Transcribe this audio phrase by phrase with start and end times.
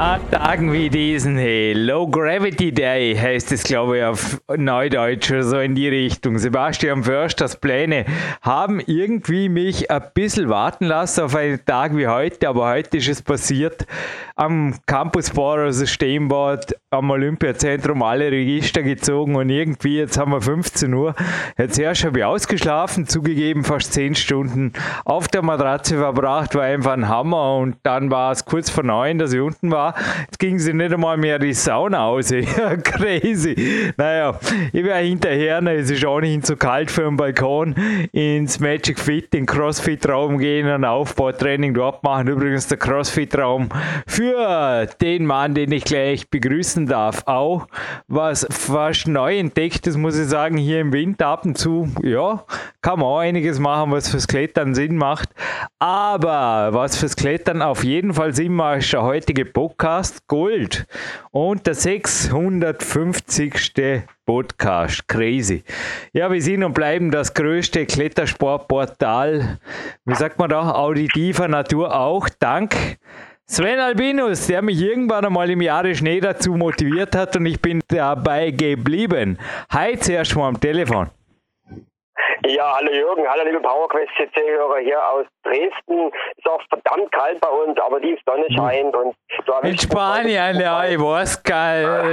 [0.00, 5.42] An Tagen wie diesen, hey, Low Gravity Day heißt es, glaube ich, auf Neudeutsch oder
[5.42, 6.38] so in die Richtung.
[6.38, 8.06] Sebastian Försters Pläne
[8.40, 13.10] haben irgendwie mich ein bisschen warten lassen auf einen Tag wie heute, aber heute ist
[13.10, 13.86] es passiert.
[14.36, 20.40] Am Campus Bar, also Steenbad, am Olympiazentrum alle Register gezogen und irgendwie, jetzt haben wir
[20.40, 21.14] 15 Uhr,
[21.58, 24.72] jetzt erst habe ich ausgeschlafen, zugegeben fast 10 Stunden
[25.04, 29.18] auf der Matratze verbracht, war einfach ein Hammer und dann war es kurz vor neun,
[29.18, 29.89] dass ich unten war
[30.22, 32.30] Jetzt ging sie nicht einmal mehr die Sauna aus.
[32.84, 33.92] Crazy.
[33.96, 34.38] Naja,
[34.72, 37.74] ich wäre hinterher, ne, es ist ohnehin zu kalt für den Balkon,
[38.12, 42.28] ins Magic Fit, den Crossfit-Raum gehen, ein Aufbautraining dort machen.
[42.28, 43.68] Übrigens der Crossfit-Raum
[44.06, 47.66] für den Mann, den ich gleich begrüßen darf, auch
[48.08, 52.44] was fast neu entdeckt ist, muss ich sagen, hier im Winter ab und zu, ja,
[52.82, 55.30] kann man auch einiges machen, was fürs Klettern Sinn macht.
[55.78, 60.84] Aber was fürs Klettern auf jeden Fall Sinn macht, ist der heutige Bock Podcast Gold
[61.30, 64.02] und der 650.
[64.26, 65.06] Podcast.
[65.06, 65.62] Crazy.
[66.12, 69.60] Ja, wir sind und bleiben das größte Klettersportportal,
[70.04, 72.28] wie sagt man da, auditiver Natur auch.
[72.40, 72.98] Dank
[73.46, 77.80] Sven Albinus, der mich irgendwann einmal im Jahre Schnee dazu motiviert hat und ich bin
[77.86, 79.38] dabei geblieben.
[79.70, 81.10] Hi, zuerst mal am Telefon.
[82.46, 86.10] Ja, hallo Jürgen, hallo liebe PowerQuest CC-Hörer hier aus Dresden.
[86.36, 88.56] Ist auch verdammt kalt bei uns, aber die Sonne hm.
[88.56, 89.14] scheint und
[89.62, 91.42] In Spanien, ja, ich weiß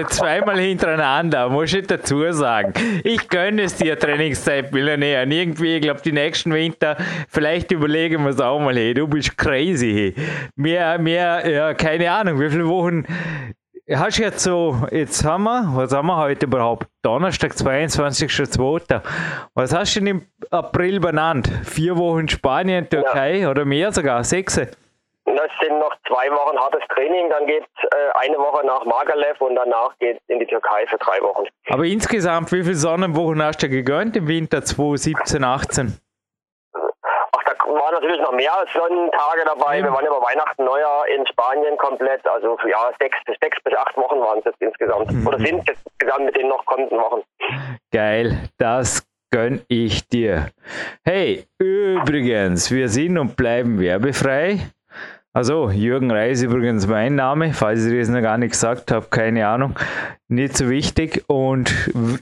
[0.10, 2.74] zweimal hintereinander, muss ich dazu sagen.
[3.04, 5.24] Ich gönne es dir, Trainingszeit Millionär.
[5.24, 6.98] Und irgendwie, ich glaube, die nächsten Winter,
[7.30, 10.14] vielleicht überlegen wir es auch mal, hey, du bist crazy.
[10.16, 10.26] Hey.
[10.56, 13.06] Mehr, mehr, ja, keine Ahnung, wie viele Wochen
[13.90, 16.88] Hast du jetzt so, jetzt haben wir, was haben wir heute überhaupt?
[17.04, 19.02] Donnerstag, 22.02.
[19.54, 21.50] Was hast du denn im April benannt?
[21.64, 23.50] Vier Wochen Spanien, Türkei ja.
[23.50, 24.26] oder mehr sogar?
[24.26, 24.58] Sechs?
[24.58, 24.68] Das
[25.62, 29.98] sind noch zwei Wochen hartes Training, dann geht äh, eine Woche nach Magalev und danach
[30.00, 31.46] geht es in die Türkei für drei Wochen.
[31.70, 35.98] Aber insgesamt, wie viele Sonnenwochen hast du gegönnt im Winter 2017, 18?
[37.68, 39.80] Waren natürlich noch mehr Sonnentage dabei.
[39.80, 39.86] Ja.
[39.86, 42.26] Wir waren über Weihnachten, Neujahr in Spanien komplett.
[42.28, 45.12] Also ja, sechs, sechs bis acht Wochen waren es jetzt insgesamt.
[45.12, 45.28] Mhm.
[45.28, 47.24] Oder sind es insgesamt mit den noch kommenden Wochen.
[47.92, 50.50] Geil, das gönn ich dir.
[51.04, 54.60] Hey, übrigens, wir sind und bleiben werbefrei.
[55.38, 59.48] Also, Jürgen Reis übrigens mein Name, falls ich das noch gar nicht gesagt habe, keine
[59.48, 59.76] Ahnung.
[60.30, 61.72] Nicht so wichtig und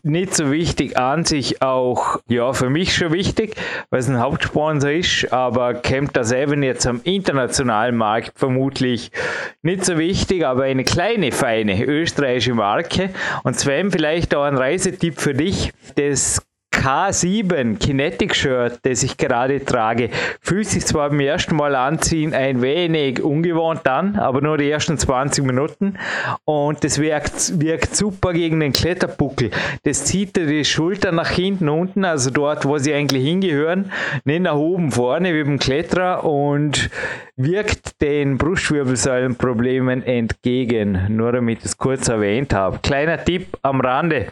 [0.03, 3.55] nicht so wichtig an sich auch, ja, für mich schon wichtig,
[3.89, 9.13] weil es ein Hauptsponsor ist, aber kommt das eben jetzt am internationalen Markt vermutlich
[9.61, 13.11] nicht so wichtig, aber eine kleine, feine österreichische Marke.
[13.45, 15.71] Und Sven, vielleicht auch ein Reisetipp für dich.
[15.95, 20.09] Das K7 Kinetic Shirt, das ich gerade trage,
[20.41, 24.97] fühlt sich zwar beim ersten Mal anziehen ein wenig ungewohnt an, aber nur die ersten
[24.97, 25.97] 20 Minuten
[26.43, 29.51] und das wirkt, wirkt super gegen den Kletterbuckel.
[29.83, 33.91] Das zieht die Schulter nach hinten unten, also dort, wo sie eigentlich hingehören,
[34.25, 36.89] nicht nach oben vorne wie beim Kletterer und
[37.37, 41.07] wirkt den Brustwirbelsäulenproblemen entgegen.
[41.09, 42.79] Nur damit ich es kurz erwähnt habe.
[42.83, 44.27] Kleiner Tipp am Rande.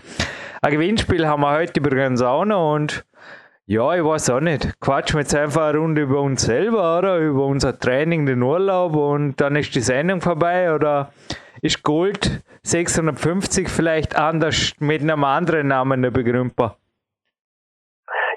[0.65, 3.03] Ein Gewinnspiel haben wir heute übrigens auch noch und
[3.65, 4.79] ja, ich weiß auch nicht.
[4.79, 7.17] Quatschen wir jetzt einfach eine Runde über uns selber, oder?
[7.17, 11.11] Über unser Training, den Urlaub und dann ist die Sendung vorbei oder
[11.61, 16.77] ist Gold 650 vielleicht anders mit einem anderen Namen begründbar?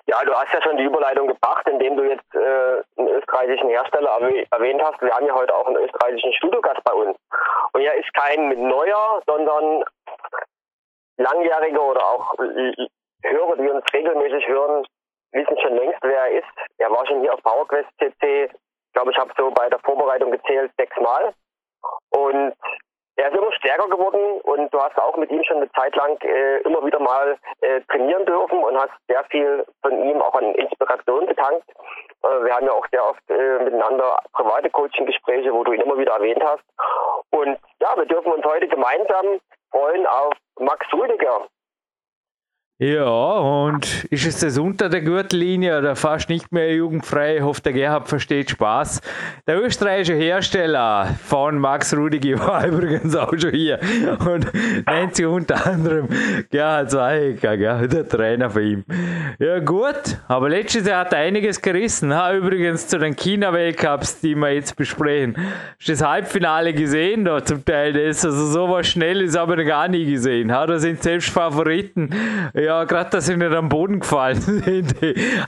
[0.06, 4.18] Ja, du hast ja schon die Überleitung gebracht, indem du jetzt äh, einen österreichischen Hersteller
[4.50, 5.00] erwähnt hast.
[5.00, 7.16] Wir haben ja heute auch einen österreichischen Studiogast bei uns.
[7.72, 9.84] Und er ist kein neuer, sondern
[11.16, 12.34] Langjährige oder auch
[13.22, 14.86] Hörer, die uns regelmäßig hören,
[15.32, 16.48] wissen schon längst, wer er ist.
[16.78, 20.30] Er war schon hier auf PowerQuest CC, ich glaube, ich habe so bei der Vorbereitung
[20.30, 21.34] gezählt, sechsmal.
[22.10, 22.54] Und
[23.16, 26.18] er ist immer stärker geworden und du hast auch mit ihm schon eine Zeit lang
[26.22, 30.54] äh, immer wieder mal äh, trainieren dürfen und hast sehr viel von ihm auch an
[30.54, 31.64] Inspiration getankt.
[32.22, 35.96] Äh, wir haben ja auch sehr oft äh, miteinander private Coaching-Gespräche, wo du ihn immer
[35.96, 36.64] wieder erwähnt hast.
[37.30, 39.40] Und ja, wir dürfen uns heute gemeinsam
[39.76, 41.48] freuen auf Max Rüdiger.
[42.78, 47.36] Ja, und ist es das unter der Gürtellinie oder fast nicht mehr jugendfrei?
[47.36, 49.00] Ich hoffe, der Gerhard versteht Spaß.
[49.46, 53.80] Der österreichische Hersteller von Max Rudige war übrigens auch schon hier
[54.28, 54.52] und
[54.86, 56.08] nennt sich unter anderem
[56.50, 58.84] Gerhard Zweiger, der Trainer von ihm.
[59.38, 62.14] Ja, gut, aber letztes Jahr hat er einiges gerissen.
[62.14, 65.32] Ha, übrigens zu den China-Weltcups, die wir jetzt besprechen.
[65.32, 67.24] Du das Halbfinale gesehen?
[67.24, 70.52] Da zum Teil das, also sowas Schnelles habe ich gar nie gesehen.
[70.52, 72.10] Ha, da sind selbst Favoriten.
[72.66, 74.94] Ja, gerade, dass sie nicht am Boden gefallen sind.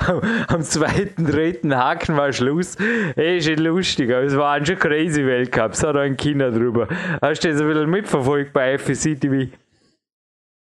[0.07, 2.77] am, am, zweiten, dritten Haken war Schluss.
[3.17, 6.87] Ey, ist lustig, aber es waren schon crazy Weltcups, hat auch ein Kinder drüber.
[7.21, 9.51] Hast du das ein bisschen mitverfolgt bei FEC TV?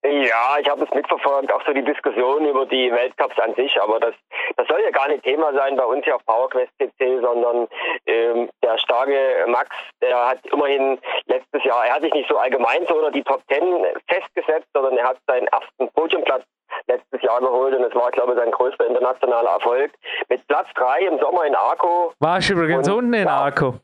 [0.04, 3.98] Ja, ich habe es mitverfolgt, auch so die Diskussion über die Weltcups an sich, aber
[4.00, 4.14] das,
[4.56, 7.66] das soll ja gar nicht Thema sein bei uns hier auf PowerQuest CC, sondern
[8.04, 12.84] ähm, der starke Max, der hat immerhin letztes Jahr, er hat sich nicht so allgemein
[12.86, 16.44] so unter die Top Ten festgesetzt, sondern er hat seinen ersten Podiumplatz
[16.86, 19.90] letztes Jahr geholt und es war, glaube ich, sein größter internationaler Erfolg.
[20.28, 22.12] Mit Platz 3 im Sommer in Arco.
[22.18, 23.76] Warst du übrigens unten in Arco?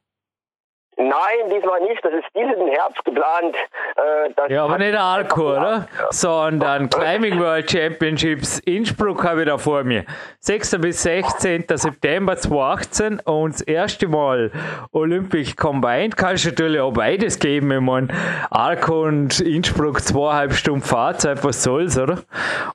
[0.97, 2.05] Nein, diesmal nicht.
[2.05, 3.57] Das ist diesen Herbst geplant.
[3.97, 5.89] Äh, ja, aber nicht Arco, oder?
[6.11, 10.05] Sondern Climbing World Championships Innsbruck habe ich da vor mir.
[10.41, 10.79] 6.
[10.79, 11.65] bis 16.
[11.69, 14.51] September 2018 und das erste Mal
[14.93, 16.17] Olympic Combined.
[16.17, 17.71] Kannst du natürlich auch beides geben.
[17.71, 18.09] Ich meine,
[18.51, 22.19] Arco und Innsbruck zweieinhalb Stunden Fahrzeit, was soll's, oder?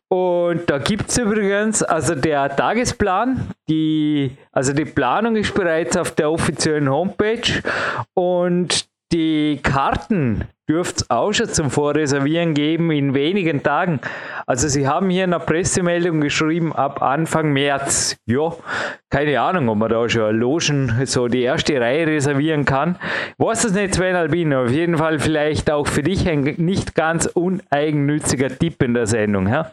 [0.07, 6.11] Und da gibt es übrigens, also der Tagesplan, die, also die Planung ist bereits auf
[6.11, 7.41] der offiziellen Homepage
[8.15, 14.01] und die Karten dürft es auch schon zum Vorreservieren geben in wenigen Tagen.
[14.47, 18.17] Also Sie haben hier in der Pressemeldung geschrieben, ab Anfang März.
[18.25, 18.51] Ja,
[19.11, 22.97] keine Ahnung, ob man da schon Logen, so die erste Reihe reservieren kann.
[23.37, 24.63] Was das nicht, Sven Albino?
[24.63, 29.47] Auf jeden Fall vielleicht auch für dich ein nicht ganz uneigennütziger Tipp in der Sendung.
[29.47, 29.71] Ja,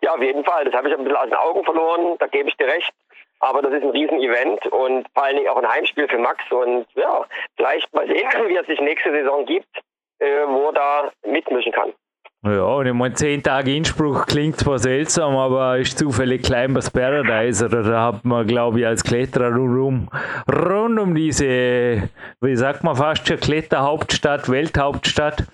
[0.00, 0.64] ja auf jeden Fall.
[0.64, 2.92] Das habe ich ein bisschen aus den Augen verloren, da gebe ich dir recht.
[3.40, 6.40] Aber das ist ein Riesenevent und vor allen Dingen auch ein Heimspiel für Max.
[6.50, 7.24] Und ja,
[7.56, 9.68] vielleicht mal sehen, wie er sich nächste Saison gibt,
[10.18, 11.92] äh, wo er da mitmischen kann.
[12.42, 17.66] Ja, und ich meine, 10 Tage Inspruch klingt zwar seltsam, aber ist zufällig Climbers Paradise.
[17.66, 20.08] Oder da hat man, glaube ich, als Kletterer rund,
[20.50, 22.08] rund um diese,
[22.40, 25.44] wie sagt man fast schon, Kletterhauptstadt, Welthauptstadt,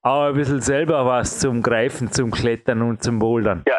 [0.00, 3.62] auch ein bisschen selber was zum Greifen, zum Klettern und zum Bouldern.
[3.68, 3.76] Ja,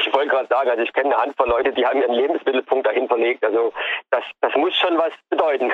[0.00, 3.08] ich wollte gerade sagen, also ich kenne eine Handvoll Leute, die haben ihren Lebensmittelpunkt dahin
[3.08, 3.44] verlegt.
[3.44, 3.72] Also
[4.10, 5.72] das, das muss schon was bedeuten.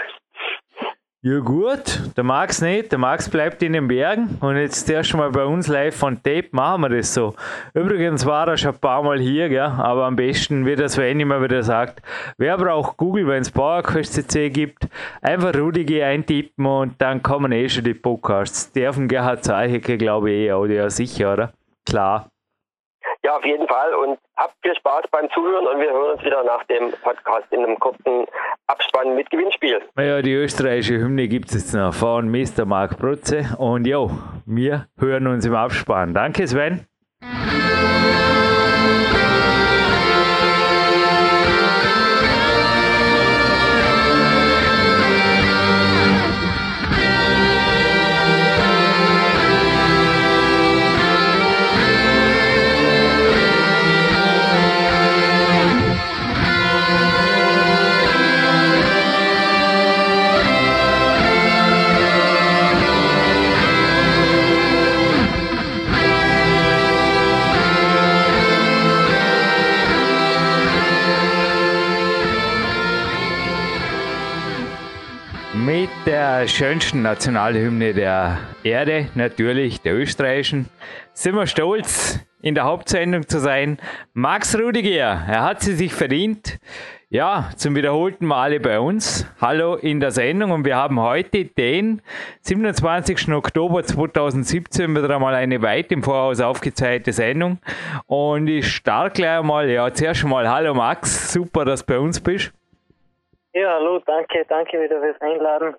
[1.27, 5.31] Ja gut, der Max nicht, der Max bleibt in den Bergen und jetzt erst mal
[5.31, 7.35] bei uns live von Tape machen wir das so.
[7.73, 9.61] Übrigens war er schon ein paar Mal hier, gell?
[9.63, 12.03] aber am besten wird das, wenn immer wieder sagt,
[12.37, 14.87] wer braucht Google, wenn es PowerQuest CC gibt,
[15.23, 18.71] einfach Rudige eintippen und dann kommen eh schon die Podcasts.
[18.73, 21.53] Der von Gerhard Zeichecke glaube ich eh, oder ja sicher, oder?
[21.87, 22.29] Klar.
[23.25, 26.45] Ja, auf jeden Fall und habt viel Spaß beim Zuhören und wir hören uns wieder
[26.45, 28.27] nach dem Podcast in einem kurzen
[28.67, 29.81] Abspann mit Gewinnspiel.
[29.97, 32.67] Ja, die österreichische Hymne gibt es jetzt noch von Mr.
[32.67, 34.07] Marc Brutze und ja,
[34.45, 36.13] wir hören uns im Abspann.
[36.13, 36.87] Danke Sven.
[76.49, 80.69] Schönsten Nationalhymne der Erde, natürlich der österreichischen,
[81.13, 83.79] sind wir stolz, in der Hauptsendung zu sein.
[84.13, 86.59] Max Rudiger, er hat sie sich verdient.
[87.09, 89.27] Ja, zum wiederholten Male bei uns.
[89.41, 92.03] Hallo in der Sendung und wir haben heute den
[92.41, 93.33] 27.
[93.33, 97.59] Oktober 2017 wieder einmal eine weit im Voraus aufgezeichnete Sendung.
[98.07, 102.21] Und ich starte gleich einmal, ja, zuerst mal Hallo Max, super, dass du bei uns
[102.21, 102.53] bist.
[103.53, 105.77] Ja, hallo, danke, danke wieder fürs Einladen.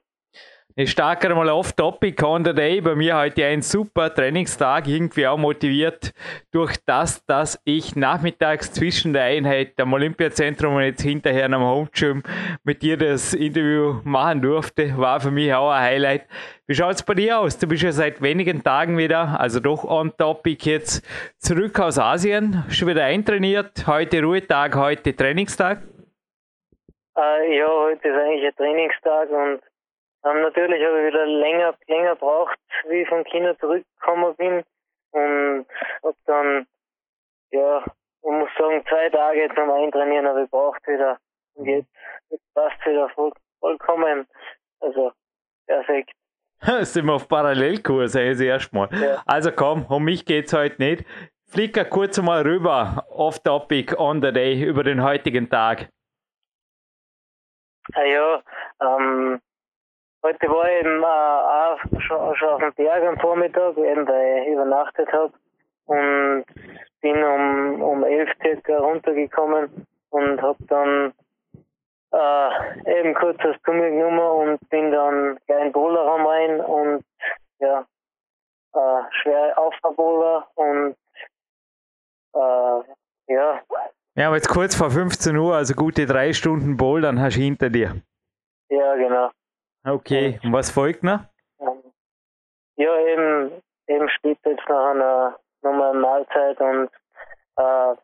[0.78, 2.82] Ich starte mal off-topic on the day.
[2.82, 6.12] Bei mir heute ein super Trainingstag, irgendwie auch motiviert
[6.52, 11.88] durch das, dass ich nachmittags zwischen der Einheit am Olympiazentrum und jetzt hinterher am Home
[11.94, 12.24] Gym
[12.66, 14.98] mit dir das Interview machen durfte.
[14.98, 16.26] War für mich auch ein Highlight.
[16.68, 17.58] Wie schaut es bei dir aus?
[17.58, 21.08] Du bist ja seit wenigen Tagen wieder, also doch on topic jetzt
[21.40, 23.88] zurück aus Asien, schon wieder eintrainiert.
[23.88, 25.84] Heute Ruhetag, heute Trainingstag.
[27.18, 29.62] Äh, ja, heute ist eigentlich ein Trainingstag und
[30.26, 32.58] ähm, natürlich habe ich wieder länger, länger braucht,
[32.90, 34.64] wie ich von China zurückgekommen bin.
[35.12, 35.66] und
[36.04, 36.68] hab dann,
[37.52, 37.84] ja,
[38.24, 41.20] man muss sagen, zwei Tage zum Eintrainieren habe ich braucht wieder.
[41.54, 41.90] Und jetzt,
[42.30, 44.28] jetzt passt wieder voll, vollkommen.
[44.80, 45.12] Also,
[45.68, 46.12] perfekt.
[46.82, 48.90] Sind wir auf Parallelkurs, das erstmal.
[48.94, 49.22] Ja.
[49.26, 51.06] Also komm, um mich geht's heute nicht.
[51.48, 55.90] Flicker kurz mal rüber, off topic, on the day, über den heutigen Tag.
[57.94, 58.44] Ah ja,
[58.82, 59.40] ähm,
[60.26, 64.44] heute war ich eben äh, auch schon, schon auf dem Berg am Vormittag, eben weil
[64.44, 65.34] ich übernachtet habe
[65.86, 66.46] und
[67.02, 71.14] bin um, um elf circa runtergekommen und habe dann
[72.12, 77.06] äh, eben kurz das Tummel genommen und bin dann gleich in Bowlerraum rein und
[77.60, 77.86] ja,
[78.74, 80.96] äh, schwer Aufbaubohler und
[82.34, 83.62] äh, ja.
[84.18, 87.70] Ja, aber jetzt kurz vor 15 Uhr, also gute drei Stunden Bouldern hast du hinter
[87.70, 88.02] dir.
[88.70, 89.30] Ja, genau.
[89.86, 91.20] Okay, und was folgt noch?
[92.78, 96.90] Ja, eben, eben später jetzt noch eine, nochmal eine Mahlzeit und
[97.58, 97.96] äh,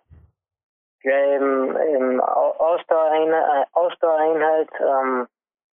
[1.02, 5.28] gleich eben, eben Ausdauereinheit, Ausdauereinheit ähm,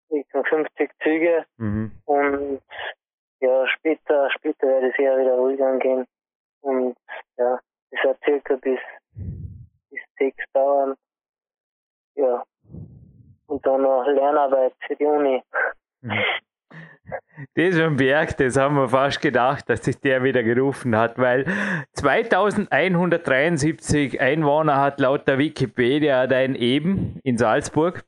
[0.10, 1.92] Richtung 50 Züge mhm.
[2.06, 2.62] und
[3.40, 6.08] ja, später, später werde es eher wieder ruhig angehen
[6.62, 6.96] und
[7.38, 7.60] ja,
[7.92, 8.80] es wird circa bis,
[9.90, 10.96] bis sechs dauern.
[12.16, 12.44] Ja.
[13.48, 15.44] Und dann noch Lernarbeit für die Uni.
[17.56, 21.20] Das ist ein Berg, das haben wir fast gedacht, dass sich der wieder gerufen hat,
[21.20, 21.46] weil
[21.94, 28.04] 2173 Einwohner hat laut der Wikipedia dein Eben in Salzburg.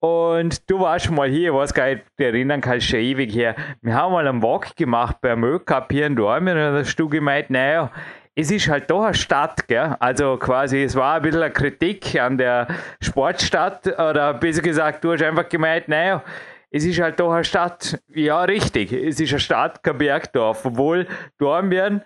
[0.00, 3.56] Und du warst schon mal hier, was gar nicht erinnern kannst, schon ewig her.
[3.82, 7.50] Wir haben mal einen Walk gemacht bei Möcup hier in Dormen und hast du gemeint,
[7.50, 7.90] naja,
[8.36, 9.96] es ist halt doch eine Stadt, gell?
[9.98, 12.68] Also quasi, es war ein bisschen eine Kritik an der
[13.00, 16.22] Sportstadt oder besser gesagt, du hast einfach gemeint, naja,
[16.70, 18.00] es ist halt doch eine Stadt.
[18.08, 21.06] Ja, richtig, es ist eine Stadt, kein Bergdorf, obwohl
[21.38, 22.02] Dornbirn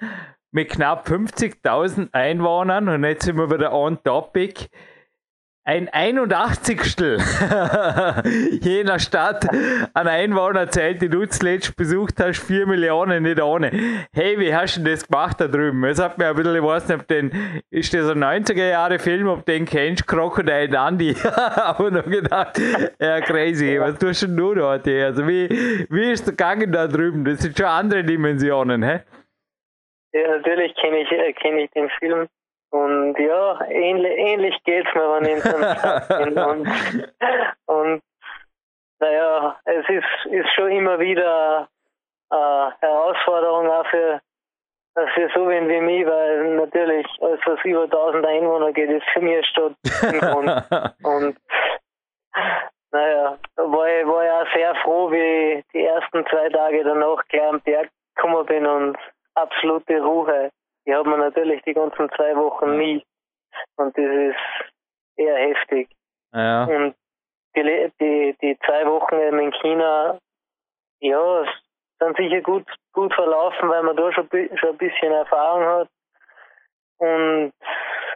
[0.50, 4.69] mit knapp 50.000 Einwohnern und jetzt sind wir wieder on topic
[5.64, 6.81] ein 81.
[8.62, 9.47] jener Stadt
[9.95, 13.71] an Einwohner zählt, die du zuletzt besucht hast, 4 Millionen nicht ohne.
[14.12, 15.85] Hey, wie hast du denn das gemacht da drüben?
[15.85, 17.31] Es hat mir ein bisschen, ich weiß nicht, ob den,
[17.71, 21.14] ist das ein 90er Jahre Film, ob den kennst, Crocodile Dundee.
[21.57, 22.61] Aber noch gedacht,
[22.99, 25.07] ja, crazy, was tust denn du dort hier?
[25.07, 27.25] Also, wie, wie ist der gegangen da drüben?
[27.25, 29.00] Das sind schon andere Dimensionen, hä?
[30.12, 32.28] Ja, natürlich kenne ich, äh, kenn ich den Film.
[32.73, 36.38] Und ja, ähnlich, ähnlich geht es mir, wenn ich in so einer Stadt bin.
[36.38, 36.69] Und,
[37.67, 38.02] und
[38.99, 41.69] naja, es ist, ist schon immer wieder
[42.31, 44.21] eine Herausforderung auch für,
[44.95, 49.21] für so wen wie mich, weil natürlich alles, was über 1000 Einwohner geht, ist für
[49.21, 50.35] mich eine Stadt.
[50.35, 51.37] und, und
[52.91, 57.23] naja, war ich, war ich auch sehr froh, wie ich die ersten zwei Tage danach
[57.29, 58.97] gleich am Berg gekommen bin und
[59.35, 60.50] absolute Ruhe
[60.87, 63.05] die hat man natürlich die ganzen zwei Wochen nie.
[63.77, 64.37] Und das ist
[65.17, 65.89] eher heftig.
[66.33, 66.65] Ja.
[66.65, 66.95] Und
[67.55, 70.19] die, die, die zwei Wochen in China,
[71.01, 71.45] ja,
[71.99, 75.89] sind sicher gut, gut verlaufen, weil man da schon, schon ein bisschen Erfahrung hat.
[76.99, 77.53] Und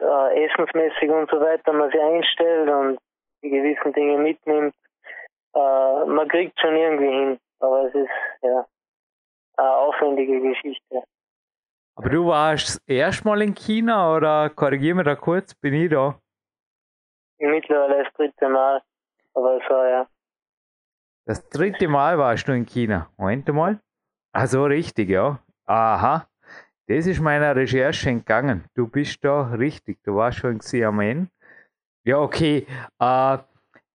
[0.00, 2.98] äh, essensmäßig und so weiter, man sich einstellt und
[3.42, 4.74] die gewissen Dinge mitnimmt.
[5.54, 8.10] Äh, man kriegt schon irgendwie hin, aber es ist
[8.42, 8.66] ja
[9.56, 11.02] eine aufwendige Geschichte.
[11.96, 16.20] Aber du warst erstmal in China oder korrigier mir da kurz, bin ich da?
[17.38, 18.82] Mittlerweile das dritte Mal,
[19.34, 20.08] aber war ja.
[21.24, 23.10] Das dritte Mal warst du in China.
[23.16, 23.80] Moment mal.
[24.32, 25.40] Ach so, richtig, ja.
[25.64, 26.28] Aha.
[26.86, 28.64] Das ist meiner Recherche entgangen.
[28.74, 29.98] Du bist da richtig.
[30.04, 31.30] Du warst schon in Xiamen.
[32.04, 32.66] Ja, okay.
[33.00, 33.38] Äh,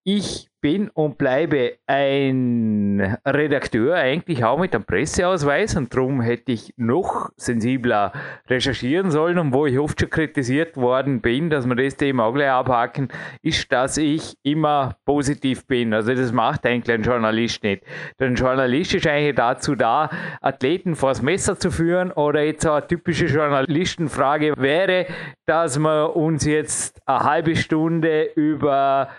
[0.04, 6.74] ich bin und bleibe ein Redakteur, eigentlich auch mit einem Presseausweis und darum hätte ich
[6.78, 8.14] noch sensibler
[8.48, 12.34] recherchieren sollen und wo ich oft schon kritisiert worden bin, dass wir das Thema auch
[12.34, 13.10] gleich abhaken,
[13.42, 15.94] ist, dass ich immer positiv bin.
[15.94, 17.84] Also das macht eigentlich ein Journalist nicht.
[18.20, 20.10] Denn ein Journalist ist eigentlich dazu da,
[20.42, 25.08] Athleten vors Messer zu führen oder jetzt eine typische Journalistenfrage wäre,
[25.46, 29.10] dass wir uns jetzt eine halbe Stunde über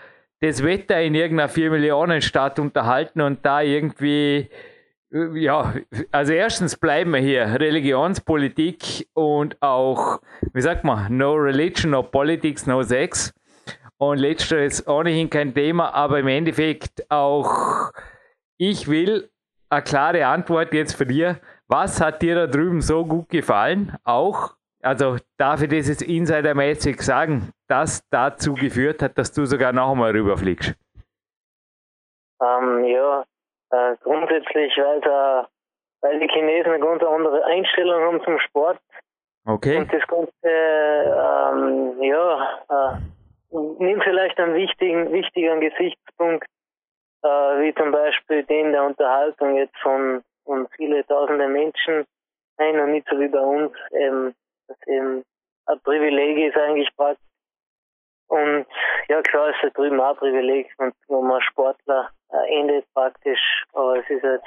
[0.43, 4.49] das Wetter in irgendeiner 4 Millionen Stadt unterhalten und da irgendwie
[5.35, 5.75] ja,
[6.11, 10.19] also erstens bleiben wir hier Religionspolitik und auch,
[10.53, 13.31] wie sagt man, no religion, no politics, no sex.
[13.97, 17.91] Und letzteres ohnehin kein Thema, aber im Endeffekt auch,
[18.57, 19.29] ich will
[19.69, 21.39] eine klare Antwort jetzt für dir.
[21.67, 23.95] Was hat dir da drüben so gut gefallen?
[24.03, 29.71] Auch also darf ich das jetzt insidermäßig sagen, dass dazu geführt hat, dass du sogar
[29.73, 30.75] noch einmal rüberfliegst?
[32.41, 33.23] Ähm, ja,
[33.71, 35.47] äh, grundsätzlich, weil, da,
[36.01, 38.79] weil die Chinesen eine ganz andere Einstellung haben zum Sport.
[39.45, 39.77] Okay.
[39.77, 42.97] Und das Ganze, ähm, ja, äh,
[43.79, 46.45] nimmt vielleicht einen wichtigen, wichtigen Gesichtspunkt,
[47.23, 52.05] äh, wie zum Beispiel den der Unterhaltung jetzt von, von viele tausende Menschen
[52.57, 54.33] ein und nicht so wie bei uns, ähm,
[54.67, 55.23] das eben
[55.65, 57.25] ein Privileg ist eigentlich praktisch.
[58.27, 58.65] Und
[59.09, 62.09] ja, klar ist da drüben auch ein Privileg, und wo man Sportler
[62.47, 64.43] endet praktisch, aber es ist halt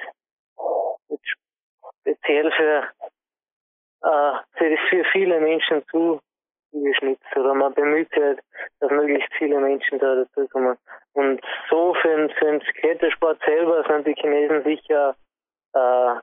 [2.01, 2.89] speziell für,
[4.03, 7.37] äh, für, für viele Menschen zugeschnitzt.
[7.37, 8.41] Oder man bemüht sich halt,
[8.81, 10.77] dass möglichst viele Menschen da dazukommen.
[11.15, 15.17] Und so für den, für den Klettersport selber sind die Chinesen sicher
[15.75, 16.15] äh,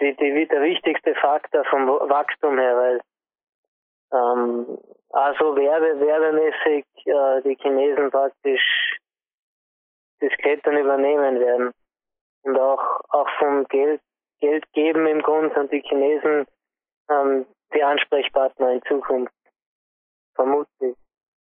[0.00, 3.00] die, die, der wichtigste Faktor vom Wachstum her, weil
[4.12, 4.78] ähm,
[5.10, 8.98] also werbe, werbemäßig äh, die Chinesen praktisch
[10.20, 11.72] das Klettern übernehmen werden.
[12.42, 14.00] Und auch, auch vom Geld,
[14.40, 16.46] Geld geben im Grunde sind die Chinesen
[17.08, 19.32] ähm, die Ansprechpartner in Zukunft.
[20.34, 20.96] Vermutlich.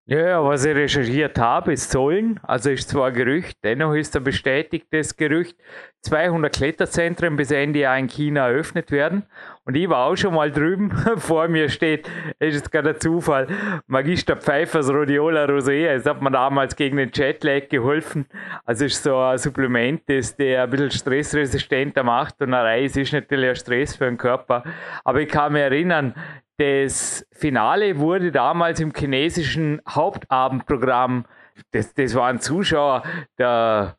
[0.08, 4.24] Ja, was ich recherchiert habe, ist sollen, also ist zwar ein Gerücht, dennoch ist ein
[4.24, 5.55] bestätigtes Gerücht,
[6.01, 9.27] 200 Kletterzentren bis Ende Jahr in China eröffnet werden.
[9.63, 13.48] Und ich war auch schon mal drüben, vor mir steht, ist jetzt gerade ein Zufall,
[13.86, 18.25] Magister Pfeifers Rhodiola Rosea, das hat man damals gegen den Jetlag geholfen.
[18.65, 23.13] Also ist so ein Supplement, das der ein bisschen stressresistenter macht und eine Reise ist
[23.13, 24.63] natürlich ein Stress für den Körper.
[25.03, 26.15] Aber ich kann mich erinnern,
[26.62, 31.25] das Finale wurde damals im chinesischen Hauptabendprogramm,
[31.72, 33.01] das, das waren Zuschauer,
[33.39, 33.98] der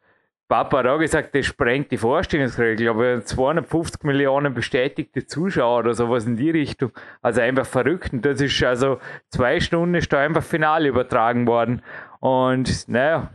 [0.49, 2.77] Papa hat auch gesagt, das sprengt die Vorstellungsregel.
[2.77, 6.93] Glaube, 250 Millionen bestätigte Zuschauer oder sowas in die Richtung.
[7.23, 8.13] Also einfach verrückt.
[8.13, 8.99] Und das ist also
[9.31, 11.83] zwei Stunden ist da einfach Finale übertragen worden.
[12.21, 13.31] Und naja,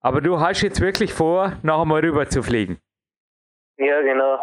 [0.00, 2.78] aber du hast jetzt wirklich vor, noch einmal rüber zu fliegen.
[3.76, 4.40] Ja, genau.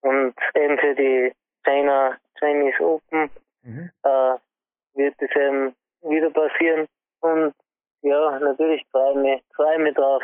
[0.00, 3.30] Und eben für die China Chinese Open
[3.62, 3.90] mhm.
[4.02, 4.34] äh,
[4.94, 6.86] wird es eben wieder passieren.
[7.20, 7.54] Und
[8.02, 10.22] ja, natürlich freue ich mich, freue mich drauf,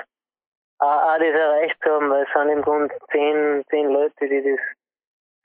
[0.79, 4.61] auch, das erreicht zu haben, weil es sind im Grunde zehn, zehn Leute, die das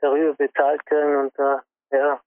[0.02, 1.58] darüber bezahlt kriegen und äh,
[1.92, 2.20] ja,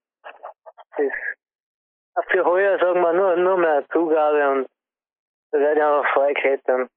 [2.14, 4.68] das für heuer sagen wir nur, nur mehr Zugabe und
[5.50, 6.88] da werde ich einfach frei klettern.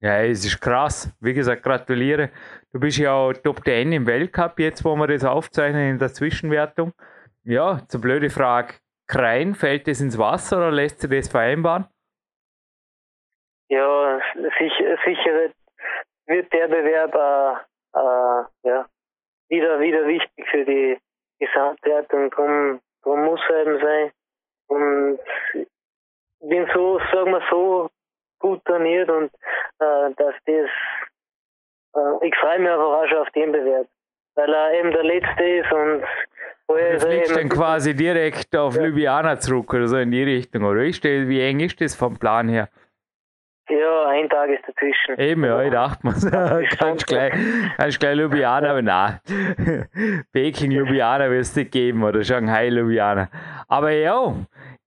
[0.00, 1.16] Ja, es ist krass.
[1.20, 2.30] Wie gesagt, gratuliere.
[2.72, 6.12] Du bist ja auch Top 10 im Weltcup jetzt, wo wir das aufzeichnen in der
[6.12, 6.92] Zwischenwertung.
[7.44, 8.74] Ja, zur blöde Frage.
[9.08, 11.86] Krein, fällt das ins Wasser oder lässt sich das vereinbaren?
[13.68, 14.20] Ja,
[14.58, 15.50] sicher, sicher
[16.26, 18.86] wird der Bewerb äh, äh, ja,
[19.48, 20.98] wieder, wieder wichtig für die
[21.38, 22.30] Gesamtwertung.
[22.30, 24.10] Drum, drum muss er eben sein.
[24.68, 25.18] Und
[26.40, 27.88] bin so, sagen wir so,
[28.38, 29.30] gut trainiert und
[29.78, 30.70] äh, dass das,
[31.96, 33.86] äh, ich freue mich einfach auch schon auf den Bewerb,
[34.34, 36.04] weil er eben der Letzte ist und
[36.68, 38.82] Du fliegst dann quasi direkt auf ja.
[38.82, 40.80] Ljubljana zurück oder so in die Richtung, oder?
[40.80, 42.68] wie eng ist das vom Plan her?
[43.68, 45.18] Ja, ein Tag ist dazwischen.
[45.18, 47.32] Eben, ja, ich dachte mir, kannst gleich,
[47.76, 49.20] kannst gleich Ljubljana, aber nein.
[50.32, 53.28] Peking Ljubljana wirst du nicht geben oder Shanghai Ljubljana.
[53.66, 54.34] Aber ja,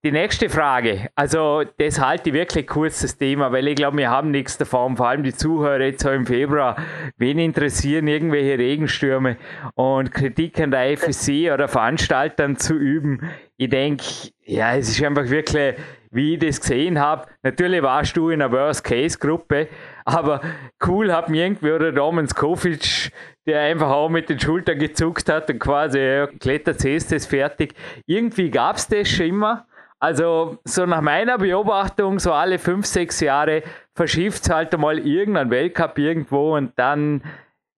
[0.06, 4.10] die nächste Frage, also das halte ich wirklich kurz das Thema, weil ich glaube, wir
[4.10, 6.78] haben nichts davon, vor allem die Zuhörer jetzt auch im Februar,
[7.18, 9.36] wen interessieren irgendwelche Regenstürme?
[9.76, 13.30] Und Kritik an der FSC oder Veranstaltern zu üben.
[13.58, 14.06] Ich denke,
[14.46, 15.76] ja, es ist einfach wirklich,
[16.12, 19.68] wie ich das gesehen habe, natürlich warst du in einer Worst-Case-Gruppe,
[20.06, 20.40] aber
[20.88, 23.12] cool hat mir irgendwie oder Roman Skovic,
[23.46, 27.74] der einfach auch mit den Schultern gezuckt hat und quasi, ja, klettert ist das fertig.
[28.06, 29.66] Irgendwie gab es das schon immer
[30.00, 35.50] also, so nach meiner Beobachtung, so alle fünf, sechs Jahre verschifft es halt einmal irgendein
[35.50, 37.22] Weltcup irgendwo und dann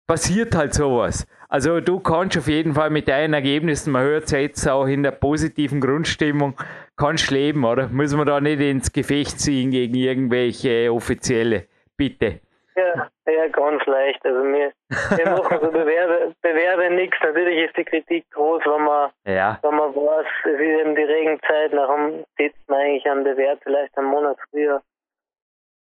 [0.08, 1.26] passiert halt sowas.
[1.50, 5.04] Also, du kannst auf jeden Fall mit deinen Ergebnissen, man hört es jetzt auch in
[5.04, 6.56] der positiven Grundstimmung,
[6.96, 7.88] kannst leben, oder?
[7.90, 11.66] Müssen wir da nicht ins Gefecht ziehen gegen irgendwelche Offizielle?
[11.98, 12.40] Bitte.
[12.76, 14.26] Ja, ja, ganz leicht.
[14.26, 17.18] Also wir, wir machen so Bewerbe, Bewerbe nichts.
[17.22, 19.60] Natürlich ist die Kritik groß, wenn man, ja.
[19.62, 23.98] wenn man weiß, es ist eben die Regenzeit, darum sitzt man eigentlich an Bewerb vielleicht
[23.98, 24.82] einen Monat früher.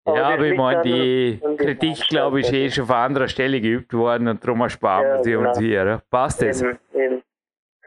[0.05, 3.61] Aber ja, aber ich meine, die Kritik, glaube ich, ist eh schon von anderer Stelle
[3.61, 5.49] geübt worden und darum sparen wir ja, sie genau.
[5.49, 6.01] uns hier.
[6.09, 6.61] Passt das?
[6.61, 7.23] Eben, eben.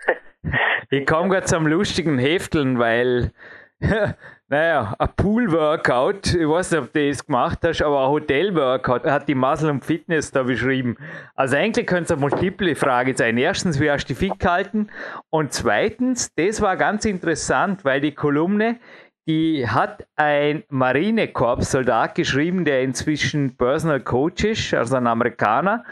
[0.91, 3.33] ich komme gerade zum lustigen Hefteln, weil
[4.49, 9.27] naja, ein Pool-Workout, ich weiß nicht, ob du das gemacht hast, aber ein Hotel-Workout hat
[9.27, 10.97] die Muscle und Fitness da beschrieben.
[11.35, 13.39] Also eigentlich könnte es eine multiple Frage sein.
[13.39, 14.89] Erstens, wie hast du fit gehalten?
[15.31, 18.79] Und zweitens, das war ganz interessant, weil die Kolumne,
[19.27, 25.85] die hat ein Marinekorps-Soldat geschrieben, der inzwischen Personal Coach ist, also ein Amerikaner.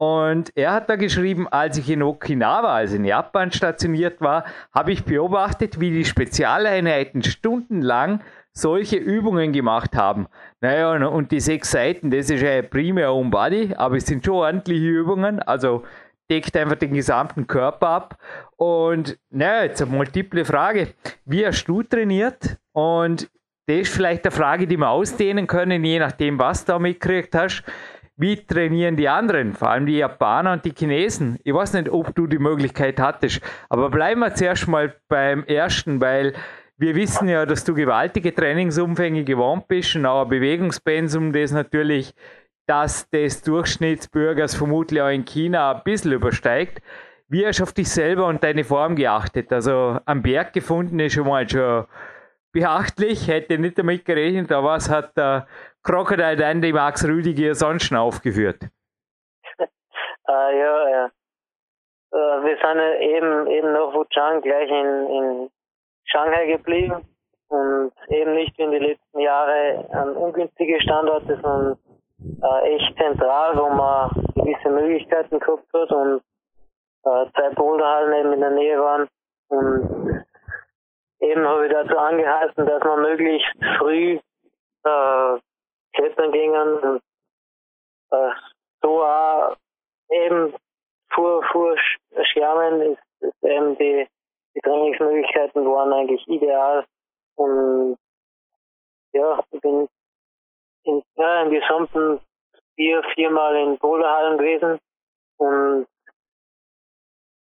[0.00, 4.92] Und er hat da geschrieben, als ich in Okinawa, also in Japan stationiert war, habe
[4.92, 8.22] ich beobachtet, wie die Spezialeinheiten stundenlang
[8.54, 10.26] solche Übungen gemacht haben.
[10.62, 14.36] Naja, und die sechs Seiten, das ist ja primär um Body, aber es sind schon
[14.36, 15.84] ordentliche Übungen, also
[16.30, 18.18] deckt einfach den gesamten Körper ab.
[18.56, 20.94] Und naja, jetzt eine multiple Frage.
[21.26, 22.56] Wie hast du trainiert?
[22.72, 23.30] Und
[23.66, 27.34] das ist vielleicht eine Frage, die wir ausdehnen können, je nachdem, was du da mitgekriegt
[27.34, 27.64] hast.
[28.20, 31.38] Wie trainieren die anderen, vor allem die Japaner und die Chinesen?
[31.42, 36.02] Ich weiß nicht, ob du die Möglichkeit hattest, aber bleiben wir zuerst mal beim ersten,
[36.02, 36.34] weil
[36.76, 42.14] wir wissen ja, dass du gewaltige Trainingsumfänge gewohnt bist und auch ein Bewegungspensum, das natürlich
[42.66, 46.82] das des Durchschnittsbürgers vermutlich auch in China ein bisschen übersteigt.
[47.28, 49.50] Wie hast du auf dich selber und deine Form geachtet?
[49.50, 51.86] Also am Berg gefunden ist schon mal schon
[52.52, 55.46] beachtlich, hätte nicht damit gerechnet, aber was hat der
[55.82, 58.62] Crocodile Dandy Max Rüdiger sonst aufgeführt?
[59.58, 59.64] äh,
[60.28, 61.10] ja, ja.
[62.12, 65.50] Äh, wir sind eben, eben nach Wuchang gleich in, in
[66.04, 67.06] Shanghai geblieben
[67.48, 71.78] und eben nicht wie in den letzten Jahren an ungünstige Standorte, sondern
[72.42, 76.22] äh, echt zentral, wo man gewisse Möglichkeiten gehabt hat und
[77.04, 79.08] äh, zwei Boulderhallen eben in der Nähe waren
[79.48, 80.24] und
[81.20, 84.18] eben habe ich dazu angehalten, dass man möglichst früh
[84.84, 85.38] äh,
[85.92, 87.02] klettern gingen und
[88.10, 88.30] äh,
[88.82, 89.56] so auch
[90.10, 90.54] eben
[91.12, 91.76] vor, vor
[92.32, 94.06] Schwärmen ist, ist eben die,
[94.54, 96.84] die Trainingsmöglichkeiten waren eigentlich ideal.
[97.36, 97.96] Und
[99.12, 99.88] ja, ich bin
[100.84, 102.20] in, ja, im gesamten
[102.74, 104.78] vier, viermal in Boulderhallen gewesen.
[105.38, 105.86] Und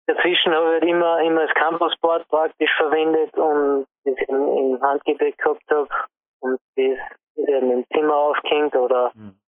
[0.08, 5.38] Dazwischen habe ich halt immer, immer das Campusboard praktisch verwendet und das im, im Handgepäck
[5.38, 5.88] gehabt habe
[6.41, 6.97] und das
[7.35, 9.39] ist eben im Zimmer aufgehängt oder, mhm.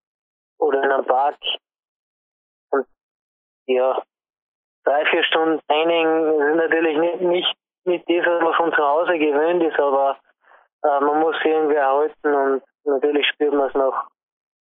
[0.60, 1.38] oder in einem Park.
[2.72, 2.86] Und
[3.68, 4.02] ja,
[4.84, 9.18] drei, vier Stunden Training ist natürlich nicht, nicht, nicht das, was man von zu Hause
[9.18, 10.18] gewöhnt ist, aber
[10.84, 14.08] äh, man muss irgendwie erhalten und natürlich spürt man es nach,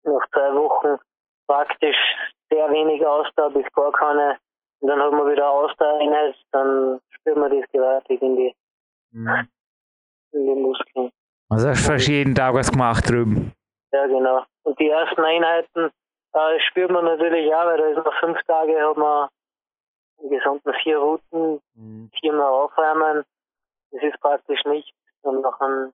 [0.05, 0.99] nach zwei Wochen
[1.47, 1.97] praktisch
[2.51, 4.39] sehr wenig Ausdauer bis gar keine
[4.81, 8.55] und dann hat man wieder Ausdauereinheit, dann spürt man das gewaltig in die,
[9.11, 9.49] mhm.
[10.33, 11.11] in die Muskeln.
[11.51, 13.53] Also hast du fast jeden Tag was gemacht drüben.
[13.93, 14.45] Ja, genau.
[14.65, 15.91] Und die ersten Einheiten
[16.35, 19.29] äh, spürt man natürlich auch, weil da ist noch fünf Tage, hat man
[20.23, 22.11] im gesamten vier Routen, mhm.
[22.21, 23.25] viermal aufwärmen.
[23.91, 24.93] Das ist praktisch nichts.
[25.23, 25.91] Und nachher,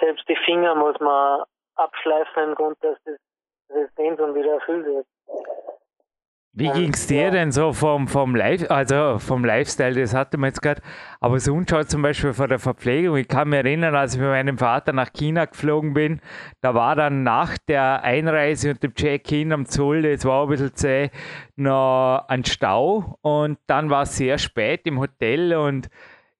[0.00, 1.42] selbst die Finger muss man
[1.76, 3.18] abschleifen im Grund, dass das
[3.70, 5.06] Resistenzum wieder erfüllt wird.
[6.52, 10.48] Wie ging es dir denn so vom, vom, Life, also vom Lifestyle, das hatten wir
[10.48, 10.82] jetzt gerade,
[11.20, 13.16] aber so unschaut zum Beispiel von der Verpflegung.
[13.18, 16.20] Ich kann mich erinnern, als ich mit meinem Vater nach China geflogen bin,
[16.60, 20.74] da war dann nach der Einreise und dem Check-in am Zoll, das war ein bisschen
[20.74, 21.10] zäh,
[21.54, 23.16] noch ein Stau.
[23.20, 25.88] Und dann war es sehr spät im Hotel und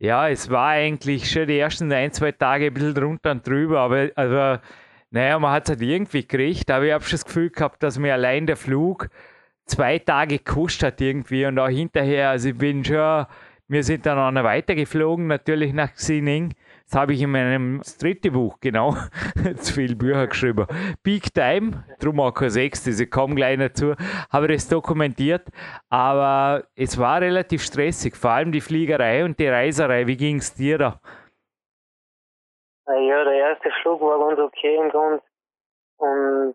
[0.01, 3.79] ja, es war eigentlich schon die ersten ein, zwei Tage ein bisschen drunter und drüber,
[3.79, 4.61] aber also,
[5.13, 7.97] naja, man hat es halt irgendwie gekriegt, aber ich habe schon das Gefühl gehabt, dass
[7.97, 9.09] mir allein der Flug
[9.71, 13.27] zwei Tage gekostet hat irgendwie und auch hinterher, also ich bin schon,
[13.69, 16.55] wir sind dann auch noch weitergeflogen, natürlich nach Xining.
[16.85, 18.97] Das habe ich in meinem das dritte Buch, genau,
[19.57, 20.67] zu viele Bücher geschrieben.
[21.05, 23.95] Peak Time, drum auch kein sechstes, ich komme gleich dazu,
[24.31, 25.49] habe das dokumentiert,
[25.89, 30.07] aber es war relativ stressig, vor allem die Fliegerei und die Reiserei.
[30.07, 31.01] Wie ging es dir da?
[32.87, 35.23] Ja, der erste Flug war ganz okay Grund.
[35.99, 36.55] Und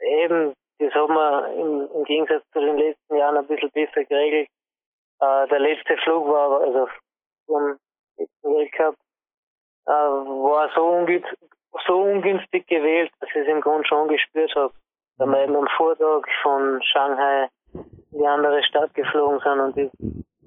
[0.00, 4.48] eben das haben wir im, im Gegensatz zu den letzten Jahren ein bisschen besser geregelt.
[5.20, 6.88] Äh, der letzte Flug war, also
[7.46, 7.78] vom
[8.16, 8.94] letzten Weltcup,
[9.86, 11.22] äh, war so, ungü
[11.86, 14.72] so ungünstig gewählt, dass ich es im Grunde schon gespürt habe.
[15.18, 19.90] Weil wir eben am Vortag von Shanghai in die andere Stadt geflogen sind und die,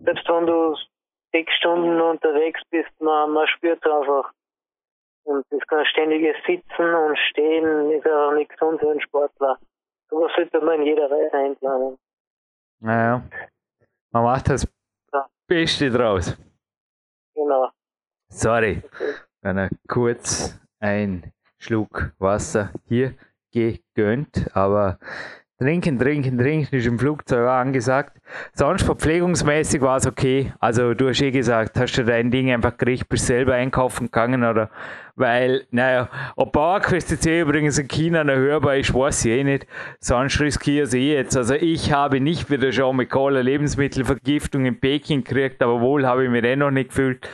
[0.04, 0.76] selbst wenn du
[1.32, 4.32] sechs Stunden unterwegs bist, man, man spürt einfach.
[5.26, 9.58] Und das ständige Sitzen und Stehen ist auch nicht gesund für einen Sportler.
[10.14, 11.98] Sowas sollte man in jeder Reise einplanen.
[12.82, 13.24] Naja,
[14.12, 14.68] man macht das
[15.12, 15.28] ja.
[15.48, 16.38] Beste draus.
[17.34, 17.72] Genau.
[18.30, 19.70] Sorry, okay.
[19.88, 23.16] kurz ein Schluck Wasser hier
[23.52, 25.00] gegönnt, aber
[25.60, 28.18] Trinken, trinken, trinken ist im Flugzeug angesagt.
[28.54, 30.52] Sonst verpflegungsmäßig war es okay.
[30.60, 34.44] Also du hast eh gesagt, hast du dein Ding einfach gekriegt, bist selber einkaufen gegangen
[34.44, 34.72] oder
[35.16, 39.68] weil, naja, ob Bauerquest eh übrigens in China noch hörbar ist, weiß ich eh nicht.
[40.00, 41.38] Sonst riskiere ich eh jetzt.
[41.38, 46.26] Also ich habe nicht wieder schon mit Cola Lebensmittelvergiftung in Peking gekriegt, aber wohl habe
[46.26, 47.30] ich mich eh noch nicht gefühlt.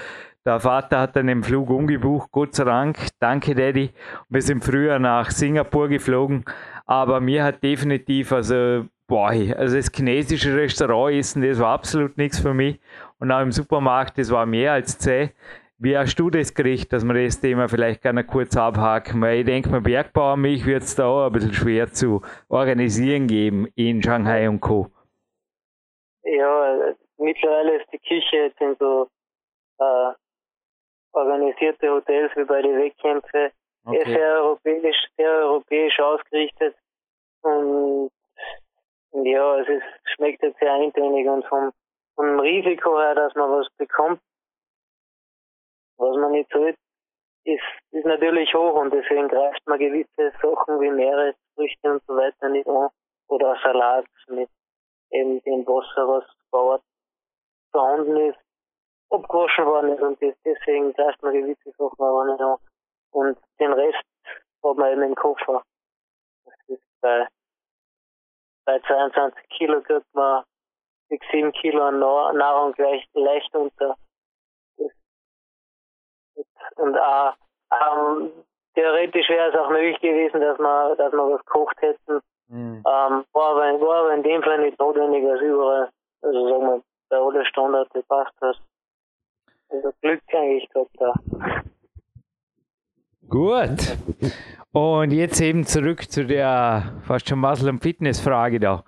[0.46, 2.98] Der Vater hat dann den Flug umgebucht, Gott sei Dank.
[3.20, 3.92] Danke, Daddy.
[4.30, 6.44] Wir sind früher nach Singapur geflogen.
[6.90, 12.40] Aber mir hat definitiv, also boah, also das chinesische Restaurant essen, das war absolut nichts
[12.40, 12.80] für mich.
[13.20, 15.30] Und auch im Supermarkt, das war mehr als zäh.
[15.78, 19.22] Wie hast du das Gericht, dass wir das Thema vielleicht gerne kurz abhaken?
[19.22, 23.68] Weil ich denke, mein Bergbauernmilch wird es da auch ein bisschen schwer zu organisieren geben
[23.76, 24.88] in Shanghai und Co.
[26.24, 29.08] Ja, mittlerweile ist die Küche jetzt in so
[29.78, 30.14] äh,
[31.12, 33.52] organisierte Hotels wie bei den Wettkämpfen
[33.90, 34.14] okay.
[34.14, 36.76] sehr europäisch, sehr europäisch ausgerichtet.
[37.42, 38.12] Und,
[39.14, 39.84] ja, es ist,
[40.16, 41.72] schmeckt jetzt sehr eintönig und vom,
[42.16, 44.20] vom Risiko her, dass man was bekommt,
[45.98, 46.78] was man nicht so ist,
[47.44, 52.68] ist natürlich hoch und deswegen greift man gewisse Sachen wie Meeresfrüchte und so weiter nicht
[52.68, 52.90] an
[53.28, 54.50] oder Salat mit
[55.12, 56.84] eben dem Wasser, was Ort
[57.72, 58.40] vorhanden ist,
[59.10, 62.58] abgewaschen worden ist und deswegen greift man gewisse Sachen aber nicht an.
[63.12, 64.04] Und den Rest
[64.64, 65.64] hat man eben im Koffer.
[66.46, 67.28] Das ist bei,
[68.66, 70.44] bei 22 Kilo kriegt man
[71.10, 73.96] 6, 7 Kilo an Nahrung leicht, leicht unter
[76.76, 77.34] und auch,
[77.72, 78.32] ähm,
[78.74, 82.22] theoretisch wäre es auch möglich gewesen, dass wir, dass wir was gekocht hätten.
[82.48, 82.84] Mhm.
[82.88, 85.90] Ähm, war, aber, war aber in dem Fall nicht notwendig, als überall,
[86.22, 88.60] also sagen wir, bei allen Standards gepasst hat.
[89.70, 91.14] Also Glück eigentlich gehabt da.
[93.30, 93.98] Gut.
[94.72, 98.84] Und jetzt eben zurück zu der fast schon Muscle- und Fitness-Frage da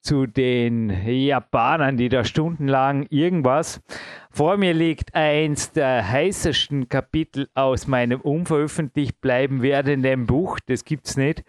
[0.00, 3.80] zu den Japanern, die da stundenlang irgendwas.
[4.30, 10.58] Vor mir liegt eins der heißesten Kapitel aus meinem unveröffentlicht bleiben werdenden Buch.
[10.66, 11.42] Das gibt es nicht.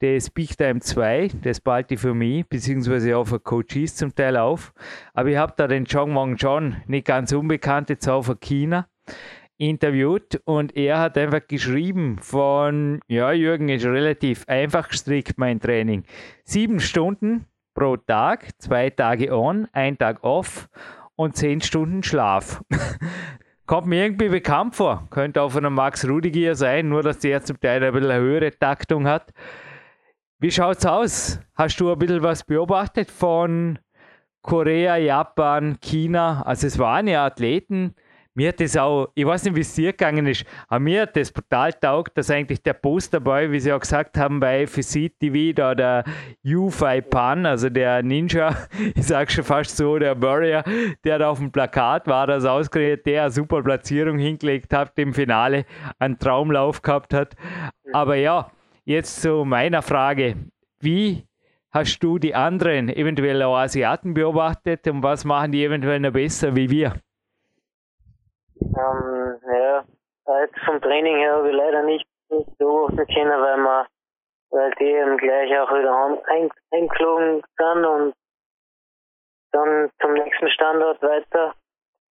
[0.00, 4.36] Das Big Time 2, das bald die für mich, beziehungsweise auch für Coaches zum Teil
[4.36, 4.74] auf.
[5.14, 8.86] Aber ich habe da den Chong Wang John, nicht ganz unbekannt, jetzt auch für China
[9.58, 16.04] interviewt und er hat einfach geschrieben von, ja, Jürgen ist relativ einfach gestrickt, mein Training.
[16.44, 20.68] Sieben Stunden pro Tag, zwei Tage on, ein Tag off
[21.16, 22.62] und zehn Stunden Schlaf.
[23.66, 25.06] Kommt mir irgendwie bekannt vor.
[25.10, 28.20] Könnte auch von einem Max Rudiger sein, nur dass der zum Teil ein bisschen eine
[28.20, 29.32] höhere Taktung hat.
[30.38, 31.40] Wie schaut's aus?
[31.54, 33.78] Hast du ein bisschen was beobachtet von
[34.42, 36.42] Korea, Japan, China?
[36.42, 37.94] Also es waren ja Athleten,
[38.34, 41.16] mir hat das auch, ich weiß nicht, wie es dir gegangen ist, aber mir hat
[41.16, 45.54] das brutal taugt, dass eigentlich der Posterboy, wie sie auch gesagt haben bei FCC TV,
[45.54, 46.04] da der
[46.44, 48.56] U-Fi Pan, also der Ninja,
[48.94, 50.64] ich sag schon fast so, der Warrior,
[51.04, 55.14] der da auf dem Plakat war, das ausgerechnet, der eine super Platzierung hingelegt hat, im
[55.14, 55.64] Finale
[56.00, 57.36] einen Traumlauf gehabt hat.
[57.92, 58.50] Aber ja,
[58.84, 60.36] jetzt zu meiner Frage.
[60.80, 61.24] Wie
[61.70, 66.54] hast du die anderen, eventuell auch Asiaten beobachtet und was machen die eventuell noch besser
[66.56, 66.94] wie wir?
[68.76, 69.84] Ähm, ja,
[70.40, 72.06] jetzt vom Training her habe ich leider nicht,
[72.58, 73.86] beobachten können, weil wir,
[74.50, 78.14] weil die eben gleich auch wieder ein, eingeflogen sind und
[79.52, 81.54] dann zum nächsten Standort weiter.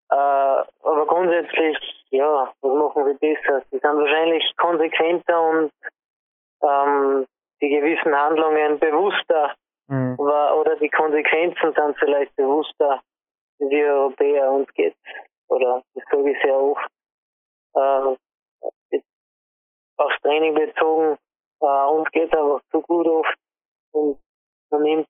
[0.10, 1.78] Äh, aber grundsätzlich,
[2.10, 3.62] ja, was machen wir besser?
[3.72, 5.72] Die sind wahrscheinlich konsequenter und
[6.62, 7.26] ähm,
[7.62, 9.54] die gewissen Handlungen bewusster
[9.88, 10.16] mhm.
[10.20, 13.02] oder die Konsequenzen sind vielleicht bewusster
[13.60, 14.52] wie die Europäer.
[14.52, 14.96] Uns geht
[15.48, 16.88] oder das sage ich sehr oft,
[17.76, 19.00] äh,
[19.98, 21.18] aufs Training bezogen,
[21.62, 23.36] äh, uns geht einfach zu gut oft
[23.92, 24.20] und
[24.70, 25.08] man nimmt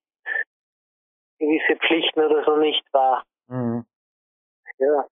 [1.39, 3.23] gewisse Pflichten oder so nicht wahr.
[3.47, 3.85] Mhm.
[4.77, 5.05] Ja.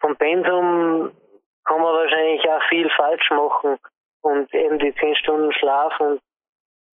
[0.00, 1.12] Vom Pensum
[1.64, 3.78] kann man wahrscheinlich auch viel falsch machen
[4.22, 6.20] und eben die zehn Stunden schlafen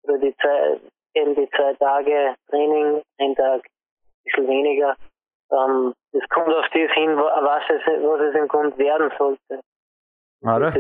[0.03, 0.81] oder die zwei,
[1.14, 4.97] eben die zwei Tage Training, ein Tag ein bisschen weniger,
[5.53, 9.61] ähm, es kommt auf das hin, was es, was es im Grunde werden sollte.
[10.43, 10.75] Oder?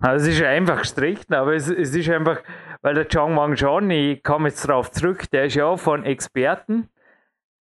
[0.00, 2.42] Also es ist einfach gestrichen, aber es, es ist einfach,
[2.82, 6.04] weil der Chong Wang John, ich komme jetzt darauf zurück, der ist ja auch von
[6.04, 6.90] Experten,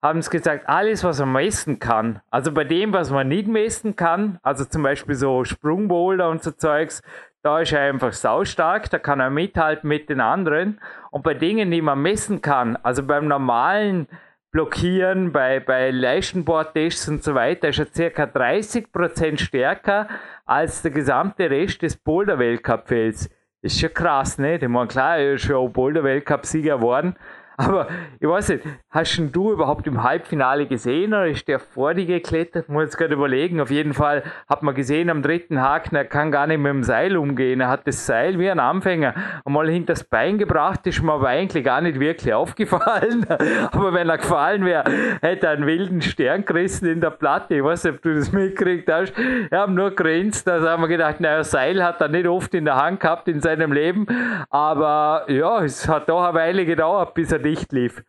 [0.03, 3.95] haben es gesagt, alles, was er messen kann, also bei dem, was man nicht messen
[3.95, 7.01] kann, also zum Beispiel so Sprungboulder und so Zeugs,
[7.41, 10.81] da ist er einfach saustark, da kann er mithalten mit den anderen.
[11.11, 14.07] Und bei Dingen, die man messen kann, also beim normalen
[14.55, 20.07] blockieren bei, bei Leistenbordtests und so weiter, ist er circa 30% stärker
[20.45, 23.29] als der gesamte Rest des Boulder-Weltcup-Felds.
[23.61, 24.55] Ist schon krass, ne?
[24.55, 27.17] Ich meine, klar, er ist schon Boulder-Weltcup-Sieger geworden,
[27.57, 27.87] aber
[28.19, 32.69] ich weiß nicht, hast du überhaupt im Halbfinale gesehen oder ist der vor dir geklettert?
[32.69, 33.59] Muss jetzt gerade überlegen.
[33.61, 36.83] Auf jeden Fall hat man gesehen am dritten Haken, er kann gar nicht mit dem
[36.83, 37.61] Seil umgehen.
[37.61, 39.13] Er hat das Seil wie ein Anfänger
[39.45, 43.25] einmal hinter das Bein gebracht, ist mir aber eigentlich gar nicht wirklich aufgefallen.
[43.71, 44.83] aber wenn er gefallen wäre,
[45.21, 47.55] hätte er einen wilden Stern gerissen in der Platte.
[47.55, 49.13] Ich weiß nicht, ob du das mitgekriegt hast.
[49.17, 52.65] Wir haben nur grinst, da haben wir gedacht, naja, Seil hat er nicht oft in
[52.65, 54.05] der Hand gehabt in seinem Leben.
[54.49, 58.03] Aber ja, es hat doch eine Weile gedauert, bis er dicht lief.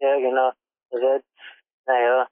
[0.00, 0.52] Ja, genau.
[0.90, 1.28] Also jetzt,
[1.86, 2.26] naja,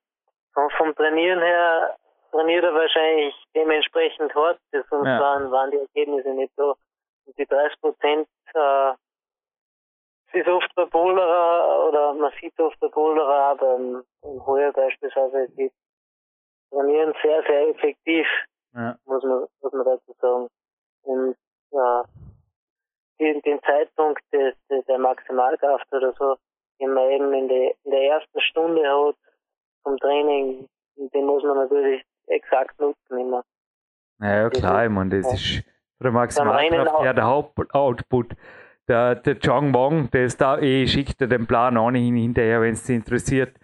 [0.54, 1.96] vom, vom Trainieren her
[2.30, 5.20] trainiert er wahrscheinlich dementsprechend hart, sonst ja.
[5.20, 6.76] waren, waren die Ergebnisse nicht so.
[7.26, 8.90] Und die 30 Prozent, äh,
[10.28, 14.72] es ist oft bei Boulderer, oder man sieht oft bei Boulderer, aber im, im Heuer
[14.72, 15.70] beispielsweise, die
[16.70, 18.26] trainieren sehr, sehr effektiv,
[18.74, 18.96] ja.
[19.04, 20.48] muss, man, muss man dazu sagen.
[21.02, 21.36] Und
[21.70, 22.04] ja,
[23.20, 26.36] den, den Zeitpunkt des, des, der Maximalkraft oder so,
[26.80, 29.16] man eben in, de, in der ersten Stunde hat
[29.82, 33.44] vom Training, den muss man natürlich exakt nutzen immer.
[34.20, 35.64] Ja, klar, ich meine, das ist
[36.02, 38.34] der Maximalkraft ja der Hauptoutput.
[38.88, 42.72] Der, der Chong Wong, der ist da eh, schickt er den Plan ohnehin hinterher, wenn
[42.72, 43.54] es dich interessiert.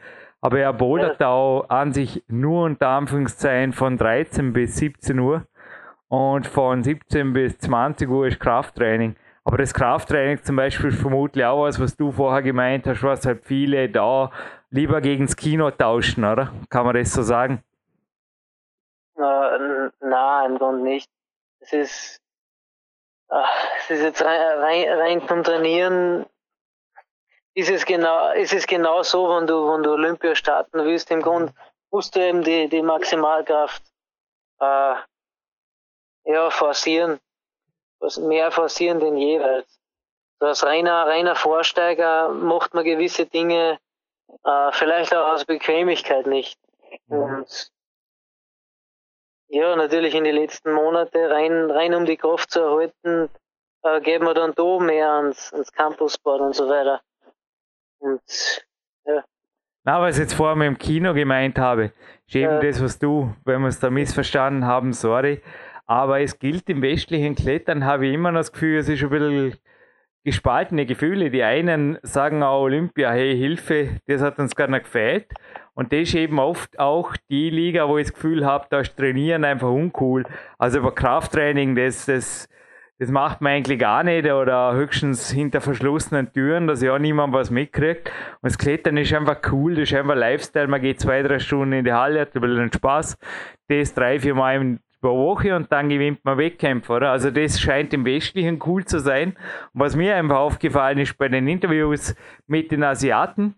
[0.42, 1.28] Aber er bouldert ja.
[1.30, 5.46] auch an sich nur unter Anführungszeichen von 13 bis 17 Uhr
[6.08, 9.16] und von 17 bis 20 Uhr ist Krafttraining.
[9.44, 13.26] Aber das Krafttraining zum Beispiel ist vermutlich auch was, was du vorher gemeint hast, was
[13.26, 14.30] halt viele da
[14.70, 16.52] lieber gegen das Kino tauschen, oder?
[16.70, 17.62] Kann man das so sagen?
[19.16, 21.10] Äh, nein, und nicht.
[21.60, 22.20] Es ist,
[23.28, 26.26] ach, es ist jetzt rein, rein, rein zum Trainieren,
[27.54, 31.22] ist es genau, ist es genau so, wenn du, wenn du Olympia starten willst, im
[31.22, 31.52] Grunde
[31.90, 33.82] musst du eben die, die Maximalkraft,
[34.60, 34.94] äh,
[36.24, 37.20] ja, forcieren.
[38.04, 39.80] Was mehr forcieren denn jeweils.
[40.38, 43.78] So als reiner, reiner Vorsteiger macht man gewisse Dinge,
[44.44, 46.58] äh, vielleicht auch aus Bequemlichkeit nicht.
[47.06, 47.16] Mhm.
[47.16, 47.72] Und
[49.48, 53.30] ja, natürlich in die letzten Monate rein, rein um die Kraft zu erhalten,
[53.82, 57.00] äh, geben wir dann da mehr ans, ans Campusboard und so weiter.
[58.00, 58.20] Und
[59.06, 59.24] ja.
[59.84, 61.92] Na, was ich jetzt vorher mit dem Kino gemeint habe,
[62.26, 62.60] ist eben ja.
[62.60, 65.40] das, was du, wenn wir es da missverstanden haben, sorry.
[65.86, 69.10] Aber es gilt im westlichen Klettern, habe ich immer noch das Gefühl, es ist ein
[69.10, 69.54] bisschen
[70.24, 71.30] gespaltene Gefühle.
[71.30, 75.26] Die einen sagen auch Olympia, hey, Hilfe, das hat uns gar nicht gefällt.
[75.74, 78.96] Und das ist eben oft auch die Liga, wo ich das Gefühl habe, da ist
[78.96, 80.24] Trainieren einfach uncool.
[80.56, 82.48] Also über Krafttraining, das, das,
[82.98, 87.50] das macht man eigentlich gar nicht oder höchstens hinter verschlossenen Türen, dass ja niemand was
[87.50, 88.08] mitkriegt.
[88.40, 90.68] Und das Klettern ist einfach cool, das ist einfach Lifestyle.
[90.68, 93.18] Man geht zwei, drei Stunden in die Halle, hat ein bisschen Spaß.
[93.68, 97.10] Das drei, vier Mal pro Woche und dann gewinnt man Wettkämpfe, oder?
[97.10, 99.36] Also das scheint im Westlichen cool zu sein.
[99.74, 103.54] Was mir einfach aufgefallen ist bei den Interviews mit den Asiaten,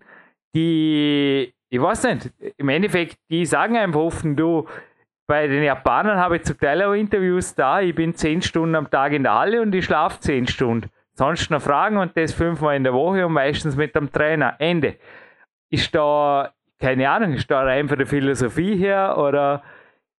[0.57, 4.67] die ich weiß nicht, im Endeffekt, die sagen einfach offen, du,
[5.29, 8.91] bei den Japanern habe ich zum Teil auch Interviews da, ich bin zehn Stunden am
[8.91, 10.91] Tag in der Halle und ich schlafe zehn Stunden.
[11.13, 14.57] Sonst noch Fragen und das fünfmal in der Woche und meistens mit dem Trainer.
[14.59, 14.97] Ende.
[15.71, 19.63] Ist da, keine Ahnung, ist da einfach die Philosophie her oder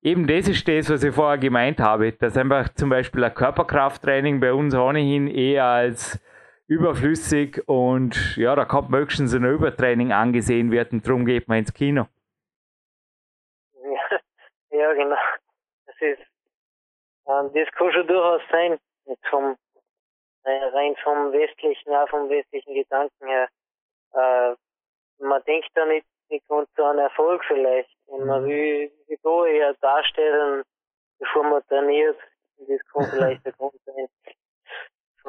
[0.08, 4.40] eben das ist das, was ich vorher gemeint habe, dass einfach zum Beispiel ein Körperkrafttraining
[4.40, 6.20] bei uns ohnehin eher als
[6.68, 12.08] überflüssig und ja, da kann möglichst ein Übertraining angesehen werden, darum geht man ins Kino.
[13.74, 14.20] Ja,
[14.78, 15.18] ja genau.
[15.86, 16.22] Das ist,
[17.28, 18.80] ähm, das kann schon durchaus sein,
[19.30, 19.58] vom,
[20.44, 23.50] äh, rein vom westlichen, auch vom westlichen Gedanken her.
[24.14, 24.56] Äh,
[25.20, 27.90] man denkt da nicht, nicht ganz so an Erfolg vielleicht.
[28.06, 28.48] Und man mhm.
[28.48, 30.64] will sich da eher darstellen,
[31.20, 32.18] bevor man trainiert.
[32.58, 34.08] Und das kann vielleicht der Grund sein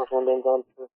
[0.07, 0.89] von dem Ganzen.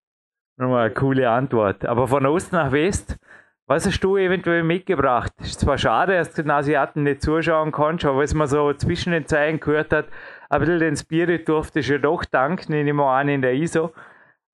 [0.57, 1.85] Nochmal eine coole Antwort.
[1.85, 3.19] Aber von Ost nach West,
[3.67, 5.33] was hast du eventuell mitgebracht?
[5.41, 9.13] Ist zwar schade, dass du den Asiaten nicht zuschauen kannst, aber was man so zwischen
[9.13, 10.07] den Zeilen gehört hat,
[10.51, 13.55] ein bisschen den Spirit durfte ich ja doch danken, nehme ich mal an, in der
[13.55, 13.93] ISO.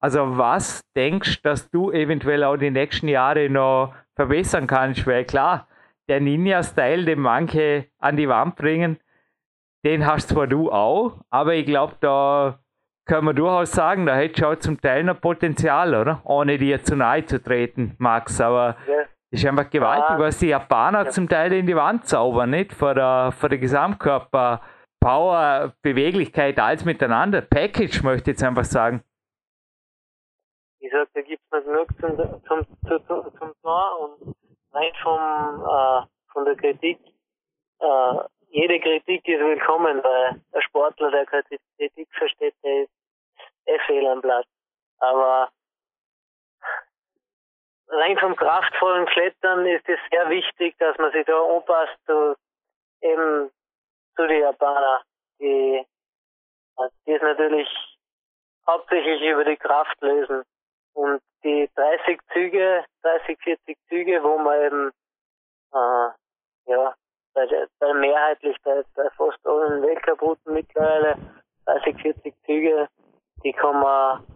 [0.00, 5.06] Also was denkst du, dass du eventuell auch die nächsten Jahre noch verbessern kannst?
[5.06, 5.68] Weil klar,
[6.08, 8.98] der Ninja-Style, den manche an die Wand bringen,
[9.84, 12.58] den hast zwar du auch, aber ich glaube, da
[13.06, 16.20] kann man durchaus sagen, da hätte schon zum Teil noch Potenzial, oder?
[16.24, 18.40] Ohne dir zu nahe zu treten, Max.
[18.40, 19.04] Aber ja.
[19.30, 20.18] ist einfach gewaltig, ja.
[20.18, 21.10] was die Japaner ja.
[21.10, 22.74] zum Teil in die Wand zaubern, nicht?
[22.74, 24.60] Vor der, vor der Gesamtkörper,
[25.00, 27.40] Power, Beweglichkeit, alles miteinander.
[27.40, 29.02] Package möchte ich jetzt einfach sagen.
[30.88, 33.54] Ich sag, da gibt es genug zum, zum, zum, zum, zum
[34.00, 34.34] und
[34.72, 36.98] rein vom, äh, von der Kritik
[37.78, 38.14] äh,
[38.48, 42.90] jede Kritik ist willkommen, weil der Sportler, der Kritik versteht, der ist
[43.66, 44.46] eh fehl am Platz.
[45.00, 45.50] Aber
[47.88, 52.34] rein vom kraftvollen Klettern ist es sehr wichtig, dass man sich da anpasst zu,
[53.02, 53.50] eben
[54.16, 55.02] zu den Japaner,
[55.38, 55.84] die,
[57.06, 57.68] die es natürlich
[58.66, 60.44] hauptsächlich über die Kraft lösen.
[60.98, 64.90] Und die 30 Züge, 30, 40 Züge, wo man eben,
[65.72, 66.08] äh,
[66.72, 66.94] ja,
[67.34, 71.16] bei, der, bei mehrheitlich bei, bei fast allen Weltcuprouten mittlerweile
[71.66, 72.88] 30, 40 Züge,
[73.44, 74.26] die kann man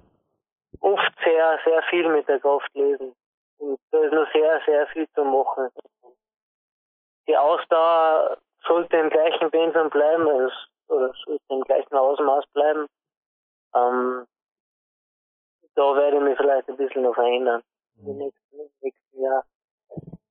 [0.78, 3.12] oft sehr, sehr viel mit der Kraft lösen.
[3.58, 5.68] Und da ist noch sehr, sehr viel zu machen.
[7.26, 8.38] Die Ausdauer
[8.68, 10.54] sollte im gleichen Pensum bleiben, also,
[10.86, 12.86] oder sollte im gleichen Ausmaß bleiben.
[13.74, 14.26] Ähm,
[15.74, 17.62] da werde ich mich vielleicht ein bisschen noch verändern.
[17.98, 19.44] Im nächsten, im nächsten Jahr.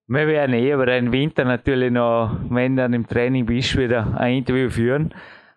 [0.07, 4.39] Wir werden eh über den Winter natürlich noch, wenn dann im Training bist, wieder ein
[4.39, 5.13] Interview führen.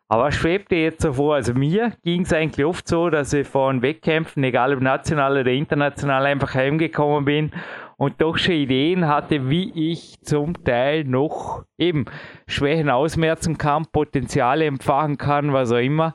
[0.08, 1.34] Aber was schwebt dir jetzt so vor?
[1.34, 5.50] Also mir ging es eigentlich oft so, dass ich von Wettkämpfen, egal ob national oder
[5.50, 7.52] international, einfach heimgekommen bin
[7.96, 12.04] und doch schon Ideen hatte, wie ich zum Teil noch eben
[12.46, 16.14] Schwächen ausmerzen kann, Potenziale empfangen kann, was auch immer.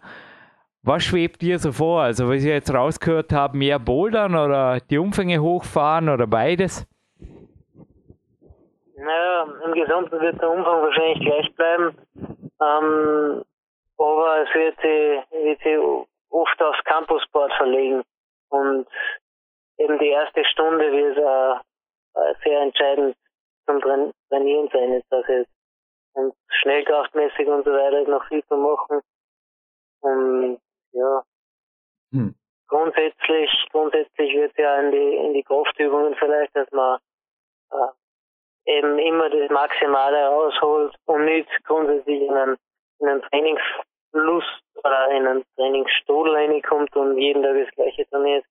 [0.82, 2.02] Was schwebt dir so vor?
[2.02, 6.88] Also, was ich jetzt rausgehört habe, mehr Bouldern oder die Umfänge hochfahren oder beides?
[8.96, 11.98] Naja, im Gesamten wird der Umfang wahrscheinlich gleich bleiben.
[12.62, 13.44] Ähm,
[13.98, 15.78] aber es wird sich, wird sich
[16.30, 18.04] oft aufs Campusboard verlegen.
[18.50, 18.88] Und
[19.78, 23.18] eben die erste Stunde wird äh, sehr entscheidend
[23.66, 24.94] zum Trainieren sein.
[24.94, 25.52] Jetzt also jetzt.
[26.14, 29.02] Und schnellkraftmäßig und so weiter ist noch viel zu machen.
[30.02, 30.60] Und
[30.92, 31.24] ja,
[32.12, 32.36] hm.
[32.68, 37.00] grundsätzlich, grundsätzlich wird ja in die, in die Kraftübungen vielleicht, dass man
[37.72, 39.30] äh, eben immer
[39.90, 42.58] Maximale rausholt und nicht grundsätzlich in einen,
[43.00, 48.46] in einen Trainingslust oder in einen Trainingsstuhl reinkommt und jeden Tag das gleiche trainiert,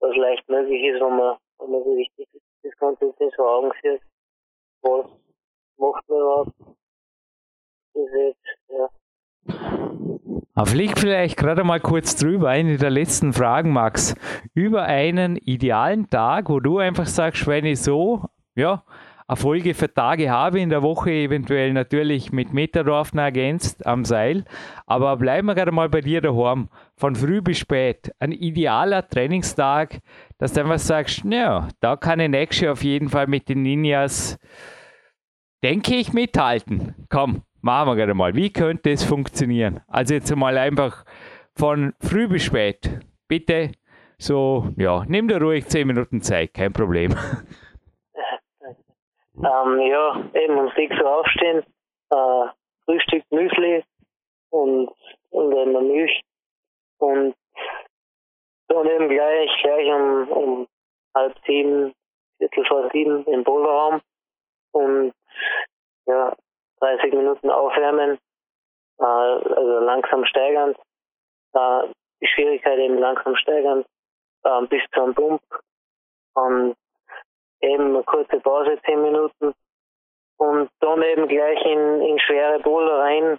[0.00, 2.28] was leicht möglich ist, wenn man, wenn man so richtig
[2.62, 4.00] das Ganze nicht so Augen sieht.
[4.82, 5.06] Was
[5.78, 6.52] macht man überhaupt?
[7.94, 8.36] Das ist
[8.68, 8.88] ja.
[10.54, 14.14] Aber fliegt vielleicht gerade mal kurz drüber, eine der letzten Fragen, Max.
[14.54, 18.84] Über einen idealen Tag, wo du einfach sagst, wenn ich so, ja,
[19.30, 24.44] Erfolge für Tage habe in der Woche, eventuell natürlich mit Meterdorf ergänzt am Seil.
[24.86, 28.10] Aber bleiben wir gerade mal bei dir daheim, von früh bis spät.
[28.18, 30.00] Ein idealer Trainingstag,
[30.38, 33.62] dass du einfach sagst, naja, da kann ich nächstes Jahr auf jeden Fall mit den
[33.62, 34.36] Ninjas,
[35.62, 36.96] denke ich, mithalten.
[37.08, 38.34] Komm, machen wir gerade mal.
[38.34, 39.78] Wie könnte es funktionieren?
[39.86, 41.04] Also jetzt mal einfach
[41.54, 42.98] von früh bis spät.
[43.28, 43.70] Bitte
[44.18, 47.14] so, ja, nimm dir ruhig 10 Minuten Zeit, kein Problem.
[49.42, 51.64] Ähm, ja, eben um 6 Uhr aufstehen,
[52.10, 52.46] äh,
[52.84, 53.82] Frühstück Müsli
[54.50, 54.90] und,
[55.30, 56.20] und dann Milch
[56.98, 57.34] und
[58.68, 60.68] dann eben gleich, gleich um, um
[61.14, 61.94] halb sieben,
[62.38, 64.00] Viertel vor sieben im Boulderraum
[64.72, 65.12] und
[66.06, 66.36] ja,
[66.80, 68.18] 30 Minuten aufwärmen,
[68.98, 70.74] äh, also langsam steigern,
[71.54, 71.88] äh,
[72.20, 73.84] die Schwierigkeit eben langsam steigern,
[74.44, 75.42] äh, bis zum Pump.
[76.34, 76.76] Und
[77.60, 79.54] eben eine kurze Pause, zehn Minuten
[80.38, 83.38] und dann eben gleich in, in schwere Bowler rein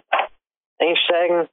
[0.78, 1.48] einsteigen.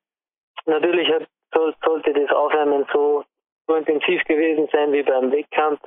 [0.65, 3.23] Natürlich hat, soll, sollte das Aufwärmen so,
[3.67, 5.81] so intensiv gewesen sein wie beim Wettkampf,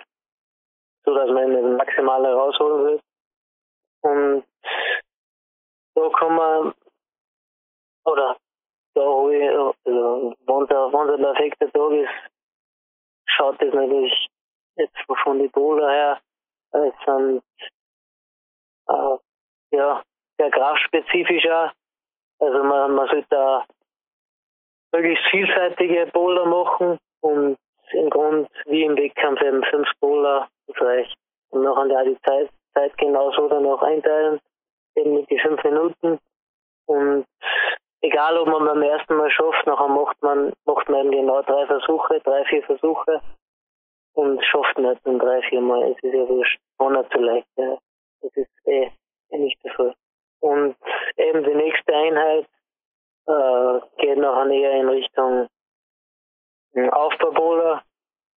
[1.05, 3.01] so dass man das Maximale rausholen will.
[4.03, 4.45] Und
[5.95, 6.74] da kann man,
[8.05, 8.37] oder
[8.95, 12.11] da ich, also wenn der, wenn der perfekte Tag ist,
[13.26, 14.28] schaut das natürlich
[14.76, 16.20] jetzt von den Bowler her
[16.72, 17.42] es sind
[18.88, 20.02] äh, ja,
[20.38, 21.72] sehr kraftspezifischer.
[22.38, 23.64] Also man, man sollte da
[24.92, 27.56] möglichst vielseitige Bowler machen und
[27.92, 31.16] im Grund wie im Wettkampf eben fünf Bowler reicht.
[31.50, 34.40] Und nachher ja die Zeit, Zeit genauso dann auch einteilen,
[34.96, 36.18] eben mit die fünf Minuten.
[36.86, 37.26] Und
[38.00, 41.66] egal ob man beim ersten Mal schafft, nachher macht man, macht man eben genau drei
[41.66, 43.20] Versuche, drei, vier Versuche
[44.14, 45.92] und schafft nicht nur drei, vier Mal.
[45.92, 46.60] Es ist ja wurscht.
[46.78, 47.48] Ohne zu leicht.
[47.56, 47.78] Ja.
[48.20, 48.90] Das ist eh,
[49.30, 49.94] eh nicht der Fall.
[50.40, 50.76] Und
[51.16, 52.46] eben die nächste Einheit
[53.26, 55.48] äh, geht nachher eher in Richtung
[56.90, 57.82] Aufbaubola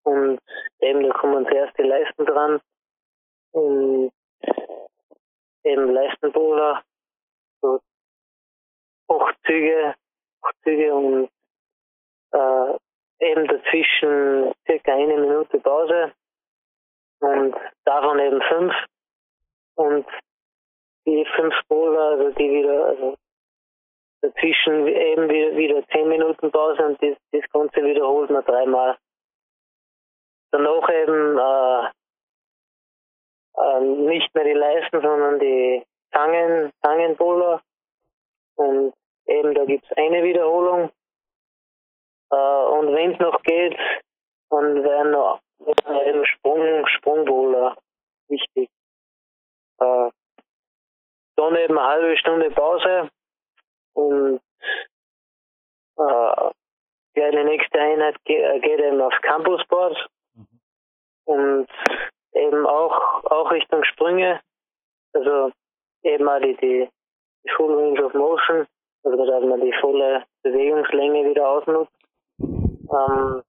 [0.04, 0.40] und
[0.80, 2.60] eben da kommen zuerst die Leisten dran
[3.54, 4.12] und
[5.64, 6.84] eben Leistenbola,
[7.62, 7.80] so
[9.08, 9.96] acht Züge,
[10.42, 11.30] acht Züge und
[12.32, 12.78] äh,
[13.26, 16.12] eben dazwischen circa eine Minute Pause
[17.20, 17.56] und
[17.86, 18.74] davon eben fünf
[19.76, 20.06] und
[21.06, 23.16] die fünf Bowler, also die wieder, also
[24.22, 28.98] dazwischen eben wieder, zehn Minuten Pause und das, das Ganze wiederholt man dreimal.
[30.52, 31.90] Danach eben äh,
[33.58, 37.62] äh, nicht mehr die Leisten, sondern die Zangen, Zangenbowler
[38.56, 38.94] und
[39.28, 40.90] eben da gibt's eine Wiederholung
[42.30, 43.78] und wenn es noch geht,
[44.50, 45.40] dann wären noch
[46.06, 47.78] eben Sprung, Sprungbowler
[48.28, 48.70] wichtig.
[49.80, 50.10] Äh,
[51.38, 53.10] dann eben eine halbe Stunde Pause
[53.94, 54.42] und
[55.98, 56.52] äh,
[57.16, 60.48] die nächste Einheit geht, geht eben aufs Campusboard mhm.
[61.26, 61.68] und
[62.34, 64.42] eben auch, auch Richtung Sprünge.
[65.14, 65.52] Also
[66.04, 66.90] eben auch die, die,
[67.56, 68.68] Full Range of Motion,
[69.04, 71.95] also dass man die volle Bewegungslänge wieder ausnutzt.
[72.96, 73.44] Ähm,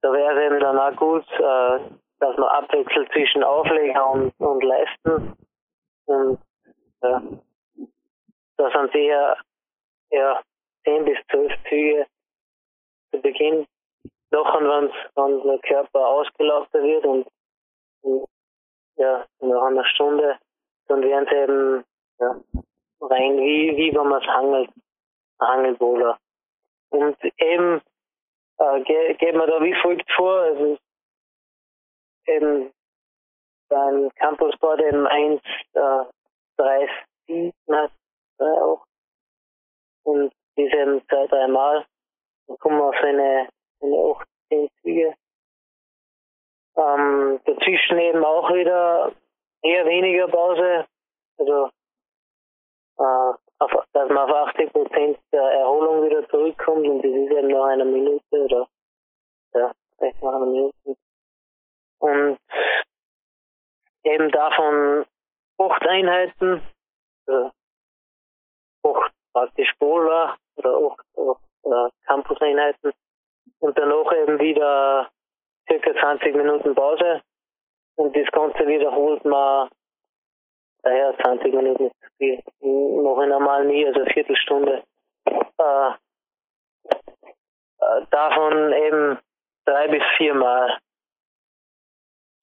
[0.00, 1.78] da wäre eben dann auch gut, äh,
[2.18, 5.36] dass man abwechselt zwischen Aufleger und, und Leisten.
[6.06, 6.38] Und
[7.02, 7.22] ja,
[8.56, 9.36] da sind eher,
[10.10, 10.42] eher
[10.84, 12.06] 10 bis 12 Züge
[13.10, 13.66] zu Beginn.
[14.30, 17.26] Nachher, wenn der Körper ausgelaufen wird und,
[18.02, 18.26] und
[18.96, 20.38] ja, nach einer Stunde,
[20.88, 21.84] dann werden sie eben
[22.18, 22.40] ja,
[23.00, 24.70] rein, wie, wie wenn man es hangelt,
[25.40, 26.18] Hangelbowler.
[26.92, 27.80] Und eben
[28.58, 30.40] äh, ge geht man da wie folgt vor.
[30.40, 30.78] Also
[32.26, 32.72] eben
[33.68, 35.40] beim Campusboard eben 1,
[35.72, 36.04] äh,
[36.58, 36.88] 3,
[37.26, 37.88] 7, nein,
[38.38, 38.84] 3 auch.
[40.04, 41.86] Und diese eben zwei, drei Mal.
[42.46, 43.48] Dann kommen wir auf eine,
[43.80, 45.14] eine 8, 10 Züge.
[46.76, 49.12] Ähm, dazwischen eben auch wieder
[49.62, 50.86] eher weniger Pause.
[51.38, 51.70] Also,
[52.98, 57.48] äh, auf, dass man auf 80 Prozent der Erholung wieder zurückkommt und das ist eben
[57.48, 58.68] nach einer Minute oder
[59.54, 60.96] ja, vielleicht nach einer Minute.
[61.98, 62.38] Und
[64.04, 65.06] eben davon
[65.58, 66.62] acht Einheiten,
[67.26, 67.50] also
[68.84, 72.92] acht praktisch Bowler oder acht, acht Campus-Einheiten
[73.60, 75.08] und danach eben wieder
[75.68, 77.22] circa 20 Minuten Pause
[77.96, 79.68] und das Ganze wiederholt man
[80.82, 82.42] daher 20 Minuten ist zu viel.
[82.60, 84.82] Noch normal nie, also eine Viertelstunde.
[85.26, 85.90] Äh,
[87.82, 89.18] äh, davon eben
[89.64, 90.78] drei bis viermal.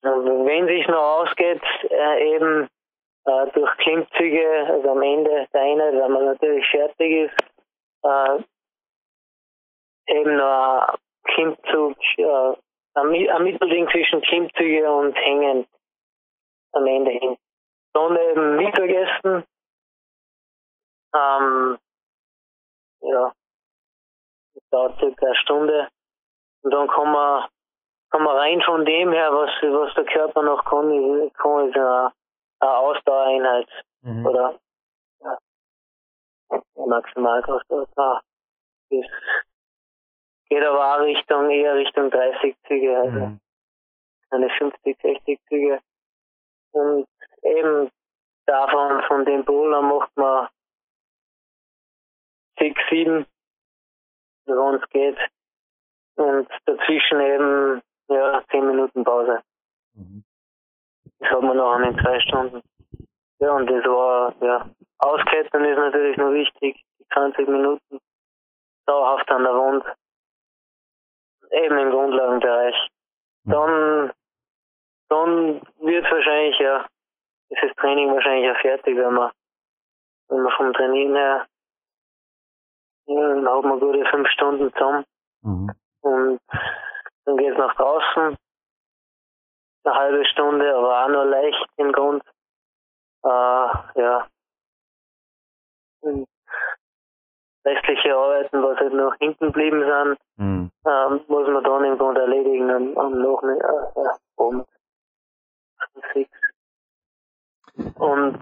[0.02, 2.68] Also wenn sich noch ausgeht, äh, eben
[3.26, 7.36] äh, durch Klimmzüge, also am Ende der Einheit, wenn man natürlich fertig ist,
[8.02, 8.42] äh,
[10.06, 12.54] eben noch ein Klimmzug, äh,
[12.94, 15.66] ein Mittelding zwischen Klimmzüge und Hängen
[16.72, 17.36] am Ende hin.
[17.92, 19.44] Dann eben Mittagessen,
[21.14, 21.78] ähm,
[23.00, 23.32] ja,
[24.54, 25.88] das dauert circa eine Stunde.
[26.62, 27.48] Und dann kann man,
[28.10, 31.76] kann man rein von dem her, was, was der Körper noch kann, ist, kann, ist
[31.76, 32.12] eine,
[32.60, 33.68] eine Ausdauereinheit.
[34.02, 34.26] Mhm.
[34.26, 34.58] Oder
[35.20, 35.38] ja,
[36.86, 37.66] Maximalkraft.
[37.70, 37.88] Das
[40.48, 43.40] geht aber auch Richtung, eher Richtung 30 Züge, also mhm.
[44.30, 45.80] eine 50, 60 Züge.
[46.72, 47.06] Und
[47.42, 47.90] eben
[48.46, 50.48] davon, von dem Bowler macht man
[52.58, 53.26] sechs, sieben,
[54.46, 55.18] wenn es geht.
[56.16, 59.42] Und dazwischen eben, ja, zehn Minuten Pause.
[59.94, 60.24] Mhm.
[61.18, 62.62] Das hat man noch in zwei Stunden.
[63.38, 64.68] Ja, und das war, ja,
[64.98, 66.84] Ausklettern ist natürlich noch wichtig.
[67.12, 67.98] 20 Minuten
[68.86, 69.84] dauerhaft an der Wand.
[71.50, 72.76] Eben im Grundlagenbereich.
[73.44, 73.50] Mhm.
[73.50, 74.12] Dann,
[75.08, 76.86] dann wird wahrscheinlich, ja,
[77.50, 79.30] ist das Training wahrscheinlich auch fertig, wenn man,
[80.28, 81.46] wenn man vom Trainieren her,
[83.06, 85.04] ja, dann hat man gute fünf Stunden zusammen.
[85.42, 85.70] Mhm.
[86.02, 86.40] Und
[87.24, 88.36] dann geht es nach draußen,
[89.84, 92.22] eine halbe Stunde, aber auch noch leicht im Grund.
[93.24, 94.28] Äh, ja.
[96.02, 96.28] Und
[97.64, 100.70] restliche Arbeiten, was halt noch hinten geblieben sind, mhm.
[100.86, 104.66] ähm, muss man dann im Grunde erledigen am, am Nachmittag, äh, ja, Abend.
[106.12, 106.49] Sechs.
[107.96, 108.38] Und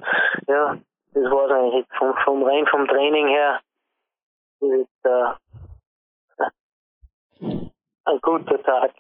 [0.46, 0.76] ja,
[1.14, 3.60] das war es eigentlich vom, vom rein vom Training her.
[4.60, 5.34] Ist äh,
[8.04, 8.90] ein guter Tag.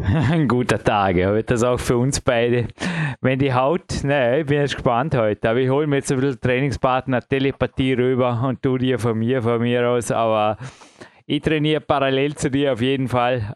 [0.30, 1.32] ein guter Tag, ja.
[1.34, 2.68] Wird das auch für uns beide.
[3.20, 6.20] Wenn die Haut, naja, ich bin jetzt gespannt heute, aber ich hole mir jetzt ein
[6.20, 10.56] bisschen Trainingspartner Telepathie rüber und du dir von mir, von mir aus, aber
[11.26, 13.54] ich trainiere parallel zu dir auf jeden Fall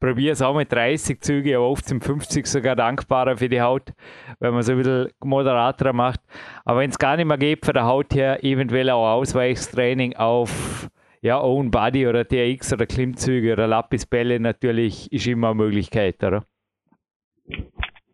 [0.00, 3.92] probiere es auch mit 30 Züge, aber oft sind 50 sogar dankbarer für die Haut,
[4.40, 6.20] wenn man so ein bisschen moderater macht.
[6.64, 10.88] Aber wenn es gar nicht mehr geht von der Haut her, eventuell auch Ausweichstraining auf
[11.20, 16.42] ja, Own Body oder TX oder Klimmzüge oder Lapisbälle natürlich ist immer eine Möglichkeit, oder?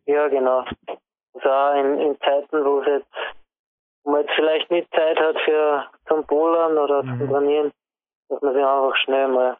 [0.06, 0.64] Ja, genau.
[1.34, 3.06] Also in, in Zeiten, wo es jetzt,
[4.02, 7.18] wo man jetzt vielleicht nicht Zeit hat für zum Polern oder mhm.
[7.18, 7.72] zum Trainieren,
[8.28, 9.56] dass man sich einfach schnell mal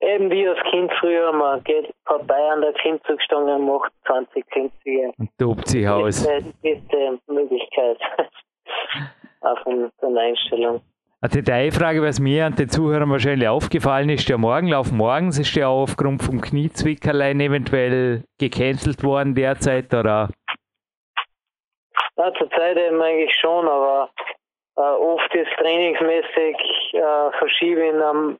[0.00, 5.12] Eben wie als Kind früher, man geht vorbei an der Klimmzugstange und macht 20 Klimmzüge.
[5.18, 6.24] Und tobt sich aus.
[6.24, 7.98] Das ist die beste Möglichkeit
[9.42, 10.80] auch von der Einstellung.
[11.22, 15.68] Eine Detailfrage, was mir an den Zuhörern wahrscheinlich aufgefallen ist, der Morgenlauf morgens ist ja
[15.68, 20.30] auch aufgrund vom Kniezwickerlein eventuell gecancelt worden derzeit, oder?
[22.16, 24.08] Ja, zurzeit eben eigentlich schon, aber
[24.76, 26.56] äh, oft ist trainingsmäßig
[26.94, 28.38] äh, verschieben am,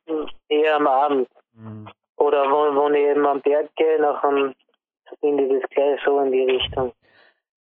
[0.49, 1.27] eher am Abend.
[1.61, 1.87] Mhm.
[2.17, 4.53] Oder wo, wo ich eben am Berg gehe, einem
[5.19, 6.93] finde ich das gleich so in die Richtung.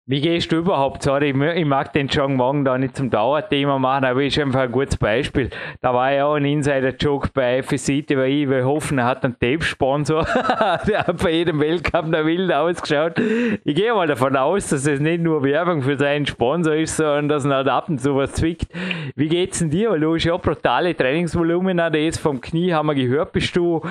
[0.08, 1.02] Wie gehst du überhaupt?
[1.02, 4.72] Sorry, ich mag den John Morgen da nicht zum Dauerthema machen, aber ist einfach ein
[4.72, 5.50] gutes Beispiel.
[5.82, 9.34] Da war ja auch ein Insider-Joke bei FSC, weil ich will hoffen, er hat einen
[9.40, 10.24] Tape-Sponsor.
[10.88, 13.20] der hat bei jedem Weltcup da wild ausgeschaut.
[13.64, 17.28] Ich gehe mal davon aus, dass es nicht nur Werbung für seinen Sponsor ist, sondern
[17.28, 18.72] dass er halt ab und zu was zwickt.
[19.16, 19.90] Wie geht's denn dir?
[19.90, 23.82] Weil du hast ja brutale Trainingsvolumen, das vom Knie haben wir gehört, bist du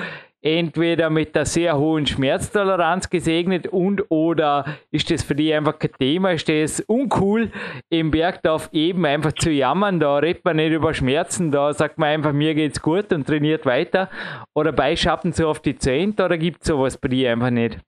[0.45, 5.91] entweder mit der sehr hohen Schmerztoleranz gesegnet und oder ist das für dich einfach kein
[5.93, 7.51] Thema, ist das uncool
[7.89, 12.09] im Bergdorf eben einfach zu jammern, da redet man nicht über Schmerzen, da sagt man
[12.09, 14.07] einfach, mir geht's gut und trainiert weiter
[14.53, 17.79] oder beischappen so auf die Zehnt oder gibt es sowas bei dir einfach nicht?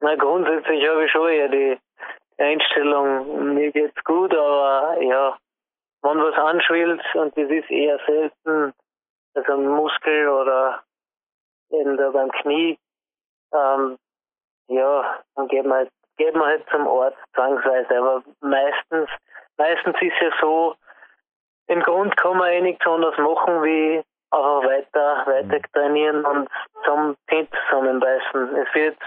[0.00, 1.78] Na grundsätzlich habe ich schon eher die
[2.38, 5.36] Einstellung, mir geht's gut, aber ja,
[6.02, 8.72] wenn was anschwillt und das ist eher selten,
[9.34, 10.82] also ein Muskel oder
[11.70, 12.78] eben da beim Knie,
[13.52, 13.98] ähm,
[14.68, 17.98] ja, dann geht man halt, geht man halt zum Ort zwangsweise.
[17.98, 19.08] Aber meistens,
[19.56, 20.74] meistens ist ja so,
[21.68, 26.48] im Grund kann man eh nichts anderes machen, wie einfach weiter, weiter trainieren und
[26.84, 28.56] zum Zehn zusammenbeißen.
[28.56, 28.98] Es wird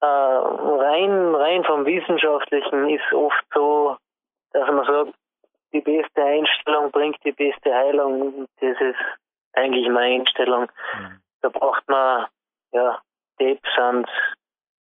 [0.00, 3.96] äh, rein, rein vom Wissenschaftlichen ist oft so,
[4.52, 5.14] dass man sagt,
[5.72, 8.46] die beste Einstellung bringt die beste Heilung.
[8.60, 8.98] Das ist
[9.54, 10.68] eigentlich meine Einstellung.
[10.96, 12.26] Mhm da braucht man,
[12.72, 12.98] ja,
[13.38, 14.08] Tapes sind,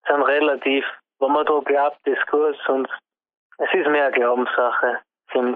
[0.07, 0.85] sind relativ,
[1.19, 2.89] wenn man da glaubt, ist gut und
[3.59, 5.01] es ist mehr eine Glaubenssache,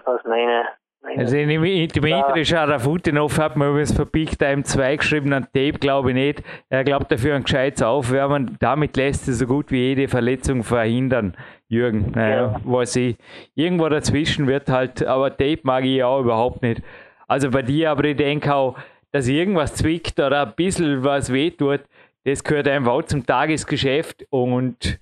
[0.05, 0.69] aus meiner
[1.17, 1.49] also in
[1.89, 6.15] Dimitri Scharafutinov hat man über das für Big Time 2 geschrieben, an Tape glaube ich
[6.15, 6.43] nicht.
[6.69, 8.57] Er glaubt dafür ein gescheites Aufwärmen.
[8.59, 11.37] Damit lässt er so gut wie jede Verletzung verhindern,
[11.69, 12.11] Jürgen.
[12.13, 12.61] Naja, ja.
[12.65, 13.19] weiß ich.
[13.55, 16.83] Irgendwo dazwischen wird halt, aber Tape mag ich auch überhaupt nicht.
[17.29, 18.77] Also bei dir, aber ich denke auch,
[19.13, 21.81] dass irgendwas zwickt oder ein bisschen was wehtut,
[22.25, 24.27] das gehört einfach auch zum Tagesgeschäft.
[24.31, 24.99] Und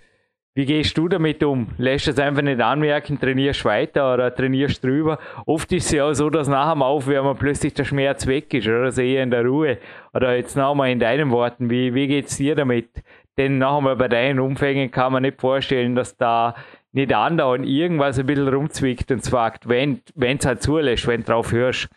[0.54, 1.68] wie gehst du damit um?
[1.78, 5.18] Lässt es einfach nicht anmerken, trainierst weiter oder trainierst drüber?
[5.46, 8.68] Oft ist es ja auch so, dass nach dem Aufwärmen plötzlich der Schmerz weg ist
[8.68, 9.78] oder so eher in der Ruhe.
[10.12, 12.90] Oder jetzt nochmal in deinen Worten, wie, wie geht es dir damit?
[13.36, 16.54] Denn nachher bei deinen Umfängen kann man nicht vorstellen, dass da
[16.92, 21.50] nicht andauernd irgendwas ein bisschen rumzwickt und zwagt, wenn es halt zulässt, wenn du drauf
[21.50, 21.88] hörst.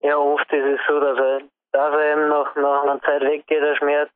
[0.00, 1.40] Ja, oft ist es so, dass er,
[1.72, 4.10] dass er eben nach, nach einer Zeit weggeht, der Schmerz.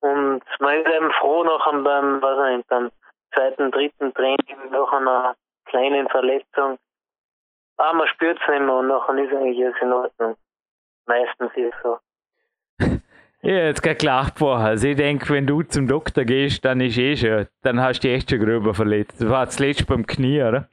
[0.00, 2.90] Und man ist eben froh nach beim, was nicht, beim
[3.34, 5.34] zweiten, dritten Training nach einer
[5.66, 6.78] kleinen Verletzung.
[7.76, 10.36] Ah, man spürt es nicht mehr und nachher ist eigentlich alles in Ordnung.
[11.06, 11.98] Meistens ist es so.
[13.40, 14.66] Ja, jetzt gerade gelacht vorher.
[14.66, 18.08] Also ich denke, wenn du zum Doktor gehst, dann ist eh schon, dann hast du
[18.08, 19.20] dich echt schon gröber verletzt.
[19.20, 20.68] Das war zuletzt beim Knie, oder?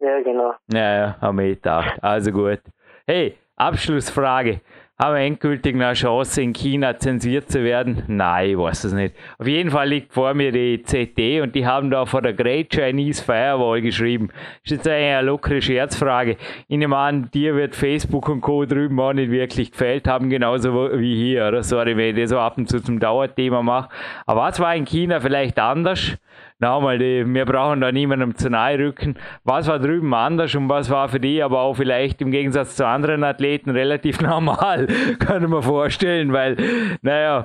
[0.00, 0.54] Ja, genau.
[0.72, 2.02] Ja, ja, haben wir gedacht.
[2.02, 2.58] Also gut.
[3.04, 4.60] Hey, Abschlussfrage.
[4.96, 8.04] Haben wir endgültig eine Chance, in China zensiert zu werden?
[8.06, 9.16] Nein, ich weiß es nicht.
[9.38, 12.70] Auf jeden Fall liegt vor mir die CT und die haben da vor der Great
[12.70, 14.28] Chinese Firewall geschrieben.
[14.28, 16.36] Das ist jetzt eine lockere Scherzfrage.
[16.68, 18.64] Ich nehme an, dir wird Facebook und Co.
[18.66, 21.48] drüben auch nicht wirklich gefällt haben, genauso wie hier.
[21.48, 21.64] Oder?
[21.64, 23.88] Sorry, wenn ich das so ab und zu zum Dauerthema mache.
[24.26, 26.16] Aber was war in China vielleicht anders?
[26.62, 29.18] Nochmal, wir brauchen da niemandem zu nahe rücken.
[29.44, 32.86] Was war drüben anders und was war für die aber auch vielleicht im Gegensatz zu
[32.86, 34.86] anderen Athleten relativ normal,
[35.18, 36.56] kann ich mir vorstellen, weil,
[37.02, 37.44] naja,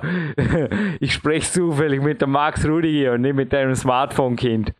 [1.00, 4.72] ich spreche zufällig mit dem Max Rudiger und nicht mit einem Smartphone-Kind.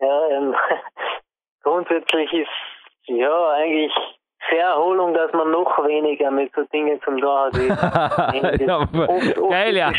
[0.00, 0.54] Ja, ähm,
[1.62, 2.48] grundsätzlich ist
[3.06, 3.92] ja eigentlich
[4.50, 8.60] sehr Erholung, dass man noch weniger mit so Dingen zum tun hat.
[8.60, 8.88] ja,
[9.48, 9.92] geile,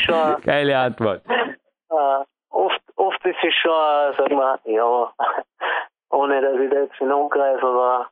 [0.44, 1.22] geile Antwort.
[1.28, 5.14] Äh, oft, oft ist es schon, sag mal, ja,
[6.10, 8.10] ohne dass ich da jetzt in angreife, aber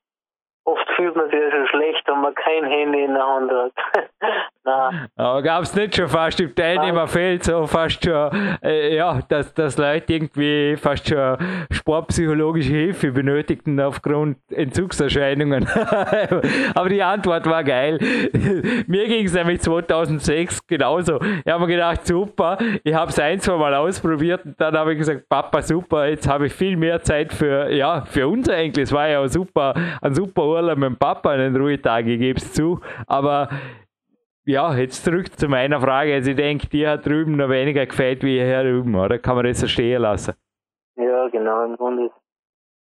[0.68, 3.72] oft fühlt man sich ja schon schlecht, wenn man kein Handy in der Hand hat.
[4.66, 5.08] Nein.
[5.16, 8.30] Aber gab es nicht schon fast im Teilnehmerfeld so fast schon,
[8.62, 11.38] äh, ja, dass, dass Leute irgendwie fast schon
[11.72, 15.66] sportpsychologische Hilfe benötigten aufgrund Entzugserscheinungen.
[16.76, 17.98] Aber die Antwort war geil.
[18.88, 21.18] mir ging es nämlich 2006 genauso.
[21.46, 24.92] Ich habe mir gedacht, super, ich habe es ein, zwei Mal ausprobiert und dann habe
[24.92, 28.84] ich gesagt, Papa, super, jetzt habe ich viel mehr Zeit für, ja, für uns eigentlich.
[28.84, 32.38] Es war ja auch super, ein super Urlaub mit dem Papa, einen Ruhetag, ich gebe
[32.38, 32.80] es zu.
[33.08, 33.50] Aber
[34.46, 36.14] ja, jetzt zurück zu meiner Frage.
[36.14, 39.20] Also ich denke, dir hat drüben noch weniger gefällt wie hier drüben, oder?
[39.20, 40.36] Kann man das so stehen lassen?
[40.96, 41.66] Ja, genau.
[41.66, 42.16] Im Grunde ist,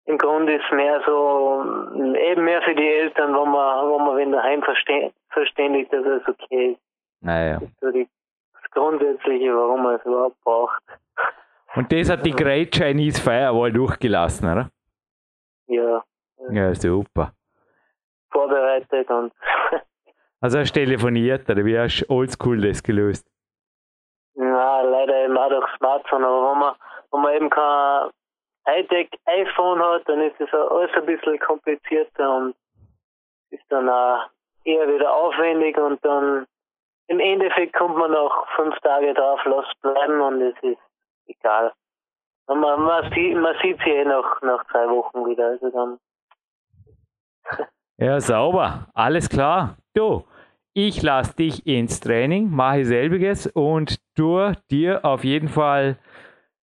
[0.06, 1.64] im Grunde ist mehr so,
[2.30, 4.62] eben mehr für die Eltern, wo man, wo man wenn daheim
[5.30, 6.82] verständigt, dass es okay ist.
[7.22, 7.60] Naja.
[7.60, 8.08] Das ist so die,
[8.54, 10.84] das Grundsätzliche, warum man es überhaupt braucht.
[11.76, 14.70] Und das hat die Great Chinese Firewall durchgelassen, oder?
[15.68, 16.04] Ja.
[16.52, 17.32] Ja, super.
[18.36, 19.32] Vorbereitet und
[20.42, 23.26] Also hast du telefoniert oder wie hast du oldschool das gelöst?
[25.46, 26.24] auch durch Smartphone.
[26.24, 26.76] Aber wenn man,
[27.12, 28.10] wenn man eben kein
[28.68, 32.56] Hightech iPhone hat, dann ist das alles ein bisschen komplizierter und
[33.52, 34.28] ist dann auch
[34.64, 36.48] eher wieder aufwendig und dann
[37.08, 40.82] im Endeffekt kommt man nach fünf Tage drauf, lass bleiben und es ist
[41.28, 41.72] egal.
[42.48, 45.50] Und man, man, sieht, man sieht sie eh nach, nach zwei Wochen wieder.
[45.50, 46.00] Also dann.
[47.98, 48.88] Ja, sauber.
[48.94, 49.78] Alles klar.
[49.94, 50.26] Du,
[50.74, 55.98] ich lasse dich ins Training, mache selbiges und tu dir auf jeden Fall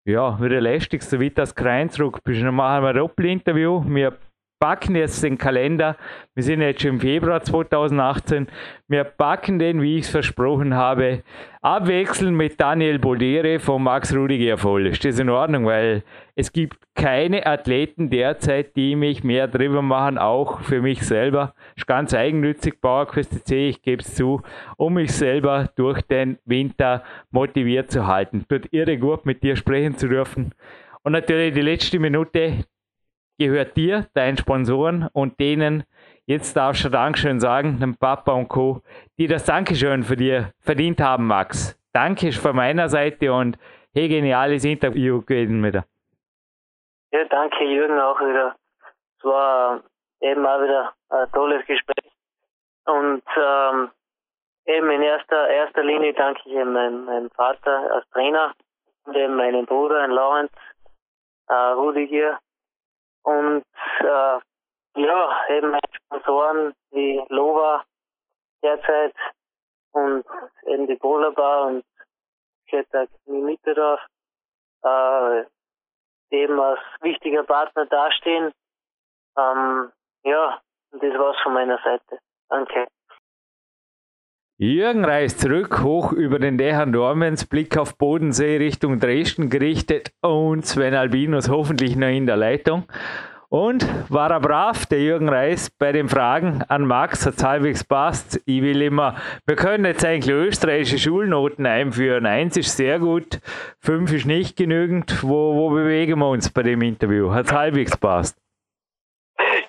[0.04, 2.42] ja, wieder lästig, so wie das Krein zurück bist.
[2.42, 3.82] Dann machen wir ein Doppel-Interview.
[3.86, 4.18] Wir
[4.62, 5.96] packen jetzt den Kalender.
[6.36, 8.46] Wir sind jetzt schon im Februar 2018.
[8.86, 11.24] Wir packen den, wie ich es versprochen habe,
[11.62, 14.86] abwechseln mit Daniel Bodere von Max Rudiger voll.
[14.86, 15.66] Ist das in Ordnung?
[15.66, 16.04] Weil
[16.36, 21.54] es gibt keine Athleten derzeit, die mich mehr drüber machen, auch für mich selber.
[21.74, 24.42] Ist ganz eigennützig, Bauerquest C, ich gebe es zu,
[24.76, 27.02] um mich selber durch den Winter
[27.32, 28.44] motiviert zu halten.
[28.48, 30.52] Tut irre gut, mit dir sprechen zu dürfen.
[31.02, 32.64] Und natürlich die letzte Minute,
[33.46, 35.84] gehört dir, deinen Sponsoren und denen,
[36.26, 38.82] jetzt darfst du Dankeschön sagen, dem Papa und Co.,
[39.18, 41.78] die das Dankeschön für dir verdient haben, Max.
[41.92, 43.58] Danke von meiner Seite und
[43.94, 45.84] hey, geniales Interview gewesen mit dir.
[47.12, 48.56] Ja, danke Jürgen auch wieder.
[49.18, 49.82] Es war
[50.20, 52.10] eben auch wieder ein tolles Gespräch.
[52.86, 53.90] Und ähm,
[54.64, 58.54] eben in erster, erster Linie danke ich meinem, meinem Vater als Trainer
[59.04, 60.54] und eben meinem Bruder, in Lawrence,
[61.48, 62.38] äh, Rudi hier,
[63.24, 63.64] und
[64.00, 64.40] äh,
[64.94, 67.84] ja, eben Sponsoren wie Lova
[68.62, 69.14] derzeit
[69.92, 70.24] und
[70.66, 71.84] eben die Bar und
[72.68, 74.00] Ketak Mimitedorf
[74.84, 75.44] äh,
[76.30, 78.52] eben als wichtiger Partner dastehen.
[79.36, 79.92] Ähm,
[80.24, 80.60] ja,
[80.92, 82.18] das war's von meiner Seite.
[82.48, 82.86] Danke.
[84.62, 90.64] Jürgen reist zurück, hoch über den Dächern Dormens, Blick auf Bodensee Richtung Dresden gerichtet und
[90.64, 92.84] Sven Albinus hoffentlich noch in der Leitung.
[93.48, 98.40] Und war er brav, der Jürgen Reis, bei den Fragen an Max, hat halbwegs passt.
[98.44, 102.24] Ich will immer, wir können jetzt eigentlich österreichische Schulnoten einführen.
[102.24, 103.40] Eins ist sehr gut,
[103.80, 105.24] fünf ist nicht genügend.
[105.24, 107.32] Wo, wo bewegen wir uns bei dem Interview?
[107.32, 108.38] Hat halbwegs passt?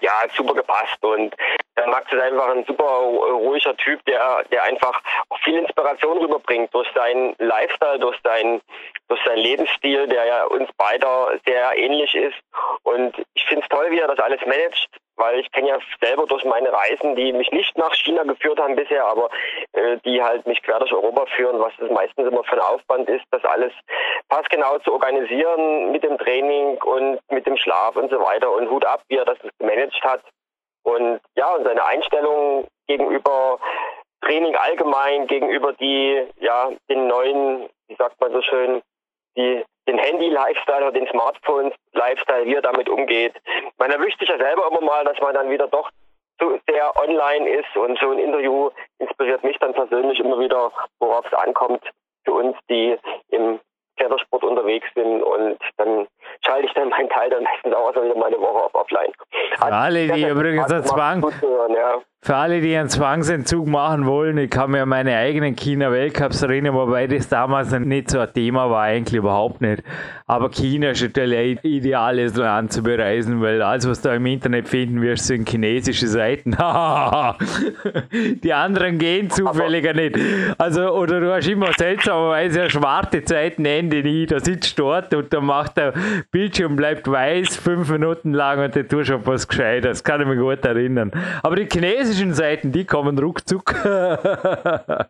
[0.04, 1.34] Ja, super gepasst und
[1.78, 6.74] der Max ist einfach ein super ruhiger Typ, der, der einfach auch viel Inspiration rüberbringt
[6.74, 8.60] durch seinen Lifestyle, durch seinen,
[9.08, 12.36] durch seinen Lebensstil, der ja uns beider sehr ähnlich ist.
[12.84, 16.26] Und ich finde es toll, wie er das alles managt, weil ich kenne ja selber
[16.26, 19.30] durch meine Reisen, die mich nicht nach China geführt haben bisher, aber
[19.74, 23.10] äh, die halt mich quer durch Europa führen, was es meistens immer für ein Aufwand
[23.10, 23.72] ist, das alles
[24.30, 28.52] passgenau zu organisieren mit dem Training und mit dem Schlaf und so weiter.
[28.52, 30.22] Und Hut ab, wie er das gemanagt hat.
[30.84, 33.60] Und ja, und seine Einstellung gegenüber
[34.22, 38.82] Training allgemein, gegenüber die, ja, den neuen, wie sagt man so schön,
[39.36, 43.34] die, den Handy-Lifestyle oder den Smartphones-Lifestyle, wie er damit umgeht.
[43.78, 45.90] Man erwischt sich ja selber immer mal, dass man dann wieder doch
[46.40, 48.70] zu sehr online ist und so ein Interview
[49.00, 51.84] inspiriert mich dann persönlich immer wieder, worauf es ankommt
[52.26, 52.98] für uns, die
[53.30, 53.60] im
[53.98, 56.08] Klettersport unterwegs sind und dann
[56.44, 59.14] schalte ich dann meinen Teil dann meistens auch wieder meine Woche auf offline.
[59.56, 61.24] Für alle, die übrigens einen Zwang,
[61.70, 62.02] ja.
[62.24, 67.06] Für alle, die einen Zwangsentzug machen wollen, ich kann mir meine eigenen China-Weltcups erinnern, wobei
[67.06, 69.84] das damals nicht so ein Thema war, eigentlich überhaupt nicht.
[70.26, 74.70] Aber China ist natürlich ein ideales Land zu bereisen, weil alles, was du im Internet
[74.70, 76.52] finden wirst, sind chinesische Seiten.
[78.42, 80.18] die anderen gehen zufälliger nicht.
[80.58, 84.26] Also, oder du hast immer seltsamerweise schwarze Zeiten Ende nie.
[84.26, 85.94] Da sitzt du dort und dann macht der
[86.32, 90.06] Bildschirm bleibt weiß, fünf Minuten lang und der tut schon was Gescheites.
[90.06, 91.12] Kann ich mich gut erinnern.
[91.42, 91.66] Aber die
[92.14, 93.74] chinesischen Seiten, die kommen ruckzuck.
[93.84, 95.08] ja,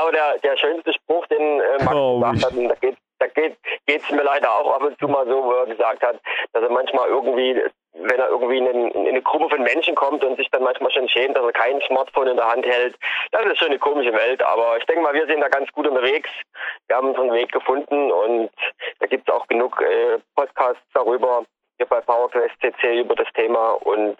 [0.00, 3.58] aber der, der schönste Spruch, den äh, Max oh, gesagt hat, da geht da geht
[3.86, 6.18] es mir leider auch ab und zu mal so, wo er gesagt hat,
[6.54, 10.38] dass er manchmal irgendwie, wenn er irgendwie in, in, eine Gruppe von Menschen kommt und
[10.38, 12.96] sich dann manchmal schon schämt, dass er kein Smartphone in der Hand hält.
[13.32, 15.86] Das ist schon eine komische Welt, aber ich denke mal, wir sind da ganz gut
[15.86, 16.30] unterwegs.
[16.88, 18.48] Wir haben unseren Weg gefunden und
[19.00, 21.44] da gibt es auch genug äh, Podcasts darüber,
[21.76, 24.16] hier bei PowerQuest CC über das Thema und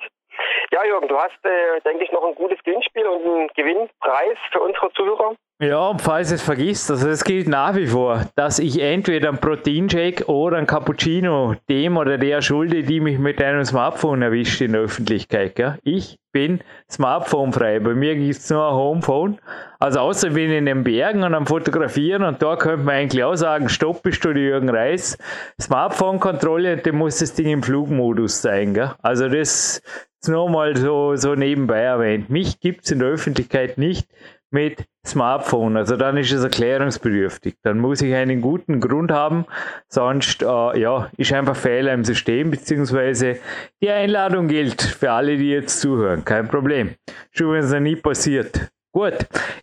[0.70, 4.60] ja, Jürgen, du hast, äh, denke ich, noch ein gutes Gewinnspiel und einen Gewinnpreis für
[4.60, 5.34] unsere Zuhörer.
[5.62, 9.36] Ja, und falls es vergisst, also es gilt nach wie vor, dass ich entweder ein
[9.36, 14.72] Proteinshake oder ein Cappuccino dem oder der schulde, die mich mit einem Smartphone erwischt in
[14.72, 15.56] der Öffentlichkeit.
[15.56, 15.78] Gell?
[15.82, 16.60] Ich bin
[16.90, 17.78] smartphonefrei.
[17.80, 19.38] Bei mir gibt es nur ein Homephone.
[19.78, 23.22] Also außer bin ich in den Bergen und am Fotografieren und da könnte man eigentlich
[23.22, 25.18] auch sagen, stopp, bist du Jürgen Reis.
[25.60, 28.72] Smartphone-Kontrolle dann muss das Ding im Flugmodus sein.
[28.72, 28.92] Gell?
[29.02, 29.82] Also das
[30.20, 32.30] ist nur mal so, so nebenbei erwähnt.
[32.30, 34.08] Mich gibt es in der Öffentlichkeit nicht
[34.50, 35.76] mit Smartphone.
[35.76, 37.56] Also dann ist es erklärungsbedürftig.
[37.62, 39.46] Dann muss ich einen guten Grund haben,
[39.88, 43.38] sonst äh, ja, ist einfach Fehler im System, beziehungsweise
[43.80, 46.24] die Einladung gilt für alle, die jetzt zuhören.
[46.24, 46.94] Kein Problem.
[47.32, 48.70] Ist übrigens noch nie passiert.
[48.92, 49.14] Gut,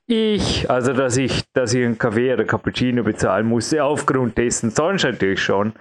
[0.05, 5.03] ich, also dass ich, dass ich einen Kaffee oder Cappuccino bezahlen musste, aufgrund dessen, sonst
[5.03, 5.73] natürlich schon.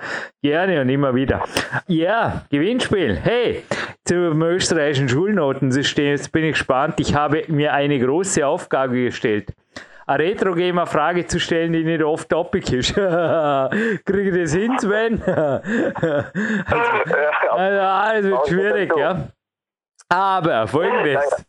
[0.43, 1.45] Gerne und immer wieder.
[1.87, 3.17] Ja, Gewinnspiel.
[3.17, 3.63] Hey,
[4.05, 6.99] zum österreichischen Schulnotensystem, jetzt bin ich gespannt.
[6.99, 9.53] Ich habe mir eine große Aufgabe gestellt
[10.07, 12.95] eine Retro-Gamer-Frage zu stellen, die nicht off-topic ist.
[12.95, 15.21] Kriege ich das hin, Sven?
[17.51, 19.29] also, also, wird schwierig, ja.
[20.09, 21.45] Aber folgendes.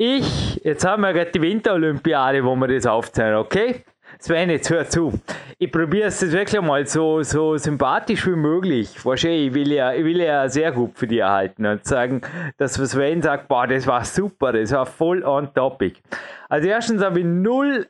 [0.00, 3.84] Ich, jetzt haben wir gerade die Winterolympiade, wo wir das aufzeichnen, okay?
[4.20, 5.12] Sven, jetzt hör zu.
[5.58, 9.04] Ich probiere es wirklich mal so, so sympathisch wie möglich.
[9.04, 12.20] Wahrscheinlich, ich will ja, ich will ja sehr gut für dich erhalten und sagen,
[12.58, 16.00] dass Sven sagt, boah, das war super, das war voll on topic.
[16.48, 17.88] Also erstens habe ich null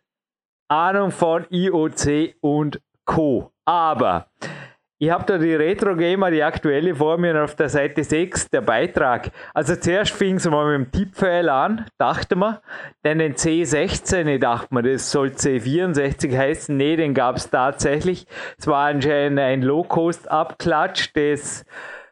[0.68, 3.52] Ahnung von IOC und Co.
[3.66, 4.28] Aber
[5.00, 8.62] ich habe da die Retro Gamer, die aktuelle vor mir auf der Seite 6, der
[8.62, 9.30] Beitrag.
[9.54, 12.58] Also zuerst fing es mal mit dem Tippfeil an, dachte man.
[13.02, 16.76] Dann den C16, ich dachte mir, das soll C64 heißen.
[16.76, 18.26] Nee, den gab es tatsächlich.
[18.58, 21.64] Es war anscheinend ein Low-Cost-Abklatsch des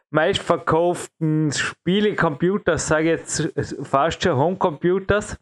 [0.09, 3.49] meistverkauften Spielecomputers, sage jetzt
[3.83, 5.37] fast schon Homecomputers.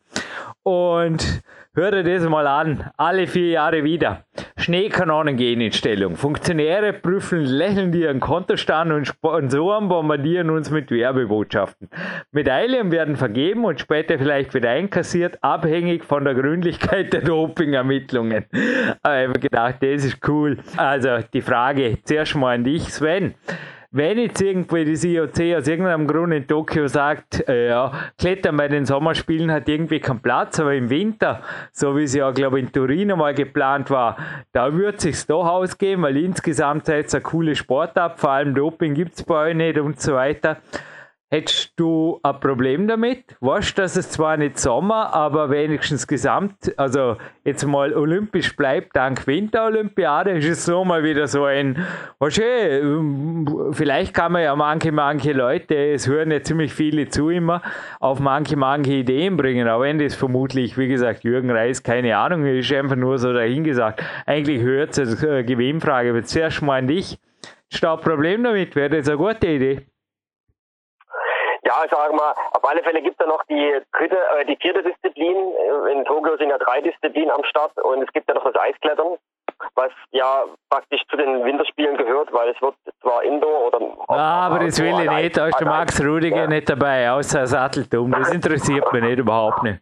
[0.64, 1.43] Und
[1.78, 4.24] Hör dir das mal an, alle vier Jahre wieder.
[4.56, 6.16] Schneekanonen gehen in Stellung.
[6.16, 11.90] Funktionäre prüfen lächelnd ihren Kontostand und Sponsoren bombardieren uns mit Werbebotschaften.
[12.32, 18.46] Medaillen werden vergeben und später vielleicht wieder einkassiert, abhängig von der Gründlichkeit der Dopingermittlungen.
[19.04, 20.58] Aber ich habe gedacht, das ist cool.
[20.78, 23.36] Also die Frage zuerst mal an dich, Sven
[23.96, 28.68] wenn jetzt irgendwie das IOC aus irgendeinem Grund in Tokio sagt, äh, ja, Klettern bei
[28.68, 31.41] den Sommerspielen hat irgendwie keinen Platz, aber im Winter,
[31.72, 34.18] so wie es ja, glaube ich, in Turin einmal geplant war,
[34.52, 38.96] da würde es doch ausgehen, weil insgesamt seid ihr eine coole Sportart, vor allem Doping
[38.96, 40.58] gibt es bei euch nicht und so weiter.
[41.32, 43.36] Hättest du ein Problem damit?
[43.40, 49.26] Weißt, dass es zwar nicht Sommer, aber wenigstens gesamt, also jetzt mal olympisch bleibt, dank
[49.26, 51.84] Winterolympiade, ist es so mal wieder so ein,
[52.20, 57.30] weißt du, vielleicht kann man ja manche, manche Leute, es hören ja ziemlich viele zu
[57.30, 57.64] immer,
[58.00, 62.46] auf manche, manche Ideen bringen, aber wenn das vermutlich, wie gesagt, Jürgen Reis, keine Ahnung,
[62.46, 64.04] ist einfach nur so dahingesagt.
[64.28, 67.18] Eigentlich hört es eine Gewinnfrage, aber zuerst mal an dich.
[67.72, 68.76] Ist da ein Problem damit?
[68.76, 69.88] Wäre das eine gute Idee?
[71.86, 74.82] Ich sage mal, auf alle Fälle gibt es ja noch die dritte, äh, die vierte
[74.82, 75.36] Disziplin.
[75.36, 78.56] Äh, in Tokio sind ja drei Disziplinen am Start und es gibt ja noch das
[78.56, 79.18] Eisklettern,
[79.76, 83.80] was ja praktisch zu den Winterspielen gehört, weil es wird zwar Indoor oder.
[84.08, 86.48] Ah, aber das will ich nicht, da ist der Max Rudiger ja.
[86.48, 88.12] nicht dabei, außer Satteltum.
[88.12, 89.80] Das interessiert mich nicht überhaupt nicht.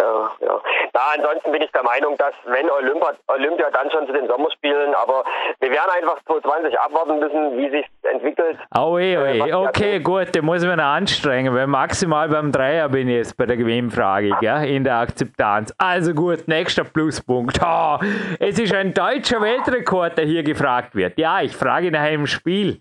[0.00, 0.60] Ja, ja.
[0.92, 4.92] Na, ansonsten bin ich der Meinung, dass wenn Olympia, Olympia dann schon zu den Sommerspielen,
[4.94, 5.24] aber
[5.60, 8.58] wir werden einfach 2020 abwarten müssen, wie sich entwickelt.
[8.76, 9.52] Oh, eh, oh, eh.
[9.54, 13.56] okay, gut, den muss man anstrengen, weil maximal beim Dreier bin ich jetzt bei der
[13.56, 15.72] Gewinnfrage, gell, in der Akzeptanz.
[15.78, 17.60] Also gut, nächster Pluspunkt.
[17.64, 17.98] Oh,
[18.40, 21.18] es ist ein deutscher Weltrekord, der hier gefragt wird.
[21.18, 22.80] Ja, ich frage nach einem Spiel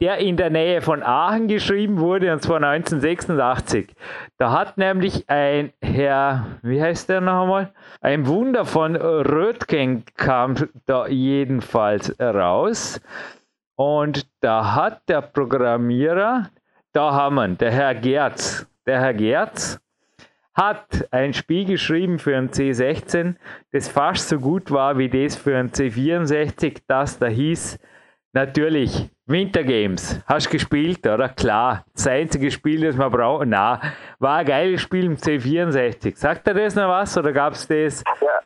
[0.00, 3.94] der in der Nähe von Aachen geschrieben wurde, und zwar 1986.
[4.36, 7.72] Da hat nämlich ein Herr, wie heißt der noch einmal?
[8.00, 13.00] Ein Wunder von Röttgen kam da jedenfalls raus.
[13.74, 16.50] Und da hat der Programmierer,
[16.92, 19.80] da haben wir ihn, der Herr Gerz, der Herr Gerz,
[20.54, 23.34] hat ein Spiel geschrieben für ein C16,
[23.72, 27.78] das fast so gut war wie das für ein C64, das da hieß
[28.36, 30.20] Natürlich, Winter Games.
[30.26, 31.28] Hast du gespielt, oder?
[31.28, 31.84] Klar.
[31.92, 33.46] Das einzige Spiel, das man braucht.
[33.48, 33.80] Na,
[34.20, 36.16] war ein geiles Spiel im C64.
[36.16, 38.04] Sagt er das noch was oder gab es das?
[38.20, 38.38] Ja,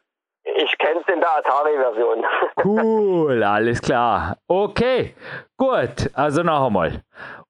[0.57, 2.25] ich kenne es in der Atari-Version.
[2.65, 4.39] Cool, alles klar.
[4.47, 5.15] Okay,
[5.57, 6.11] gut.
[6.15, 7.03] Also noch einmal.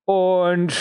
[0.04, 0.74] Und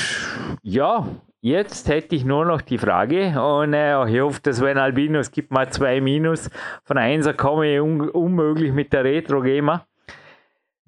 [0.64, 1.06] ja,
[1.41, 5.52] Jetzt hätte ich nur noch die Frage, und äh, ich hoffe, dass wenn Albinos gibt
[5.52, 6.50] mal zwei Minus,
[6.84, 9.86] von 1 komme ich un unmöglich mit der Retro-Gamer.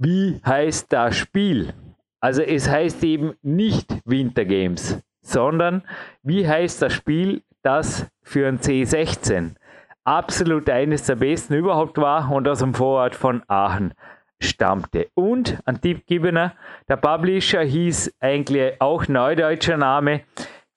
[0.04, 1.76] Wie heißt das Spiel?
[2.20, 5.84] Also es heißt eben nicht Winter Games, sondern
[6.24, 9.54] wie heißt das Spiel, das für ein C16
[10.04, 13.94] absolut eines der besten überhaupt war und aus dem Vorort von Aachen
[14.40, 15.10] stammte.
[15.14, 16.56] Und ein Tippgebener,
[16.90, 20.22] der Publisher hieß eigentlich auch neudeutscher Name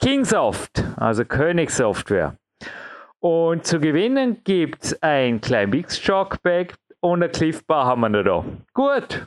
[0.03, 2.37] Kingsoft, also Königssoftware.
[3.20, 5.99] Und zu gewinnen gibt es ein klein Mix
[7.05, 8.45] ein Cliff Bar haben wir noch da.
[8.73, 9.27] Gut.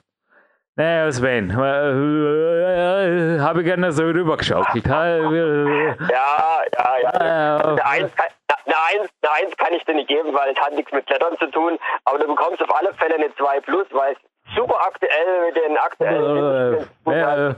[0.76, 4.68] Naja, Sven, äh, habe ich gerne so rübergeschaut.
[4.86, 7.58] ja, ja, ja.
[7.58, 8.28] Äh, Eins kann,
[8.66, 11.36] eine Eins, eine Eins kann ich dir nicht geben, weil es hat nichts mit Klettern
[11.40, 11.80] zu tun.
[12.06, 14.20] Aber du bekommst auf alle Fälle eine 2 Plus, weil es
[14.58, 16.88] super aktuell mit den aktuellen.
[17.06, 17.56] Äh, ja,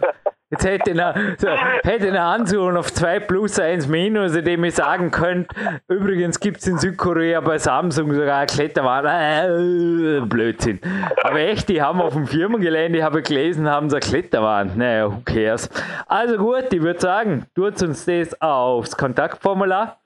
[0.49, 4.75] jetzt hätte ich eine, so, hätte eine Ansuchung auf 2 plus 1 minus, indem ich
[4.75, 5.55] sagen könnte,
[5.87, 9.07] übrigens gibt es in Südkorea bei Samsung sogar eine Kletterwand.
[9.07, 10.79] Äh, Blödsinn.
[11.23, 14.77] Aber echt, die haben auf dem Firmengelände, habe ich gelesen, haben sie eine Kletterwand.
[14.77, 15.69] Naja, who cares.
[16.07, 19.97] Also gut, ich würde sagen, tut uns das aufs Kontaktformular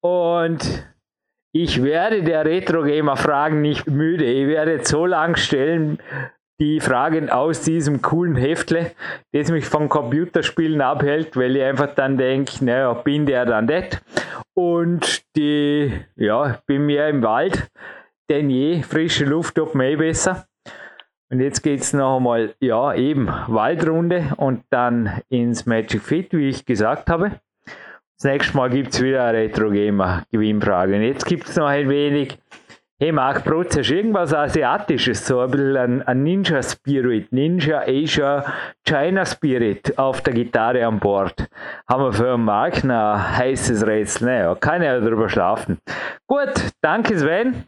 [0.00, 0.84] und
[1.54, 4.24] ich werde der Retro-Gamer-Fragen nicht müde.
[4.24, 5.98] Ich werde so lang stellen,
[6.60, 8.90] die Fragen aus diesem coolen Heftle,
[9.32, 14.00] das mich von Computerspielen abhält, weil ich einfach dann denke, naja, bin der dann das.
[14.54, 17.70] Und die, ja, bin mehr im Wald
[18.28, 18.82] denn je.
[18.82, 20.46] Frische Luft tut mir eh besser.
[21.30, 26.48] Und jetzt geht es noch einmal, ja, eben Waldrunde und dann ins Magic Fit, wie
[26.48, 27.40] ich gesagt habe.
[28.16, 30.94] Das nächste Mal gibt es wieder eine Retro-Gamer-Gewinnfrage.
[30.94, 32.38] Und jetzt gibt es noch ein wenig,
[32.98, 38.44] hey Marc Brotz, hast du irgendwas Asiatisches, so ein bisschen ein, ein Ninja-Spirit, Ninja Asia
[38.86, 41.48] China Spirit auf der Gitarre an Bord?
[41.88, 44.28] Haben wir für Marc ein heißes Rätsel?
[44.28, 45.78] Naja, kann ja darüber schlafen.
[46.26, 47.64] Gut, danke Sven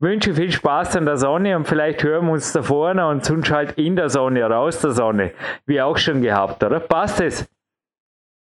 [0.00, 3.50] wünsche viel Spaß an der Sonne und vielleicht hören wir uns da vorne und sonst
[3.50, 5.32] halt in der Sonne, raus der Sonne,
[5.66, 6.78] wie auch schon gehabt, oder?
[6.78, 7.48] Passt es?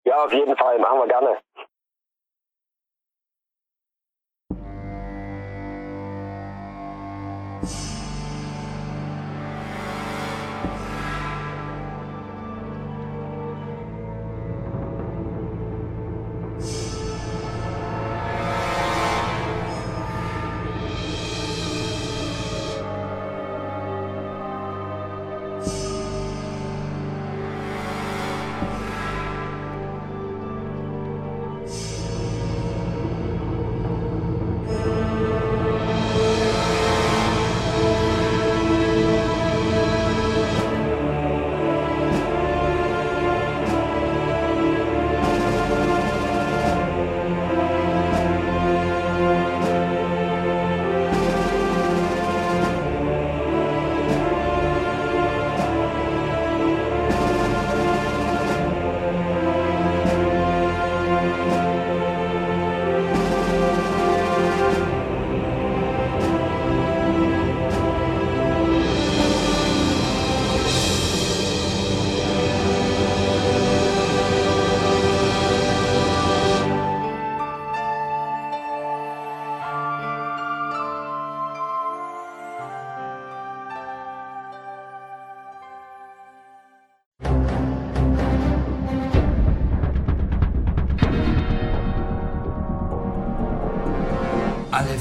[0.05, 1.37] Ja, auf jeden Fall, machen wir gerne.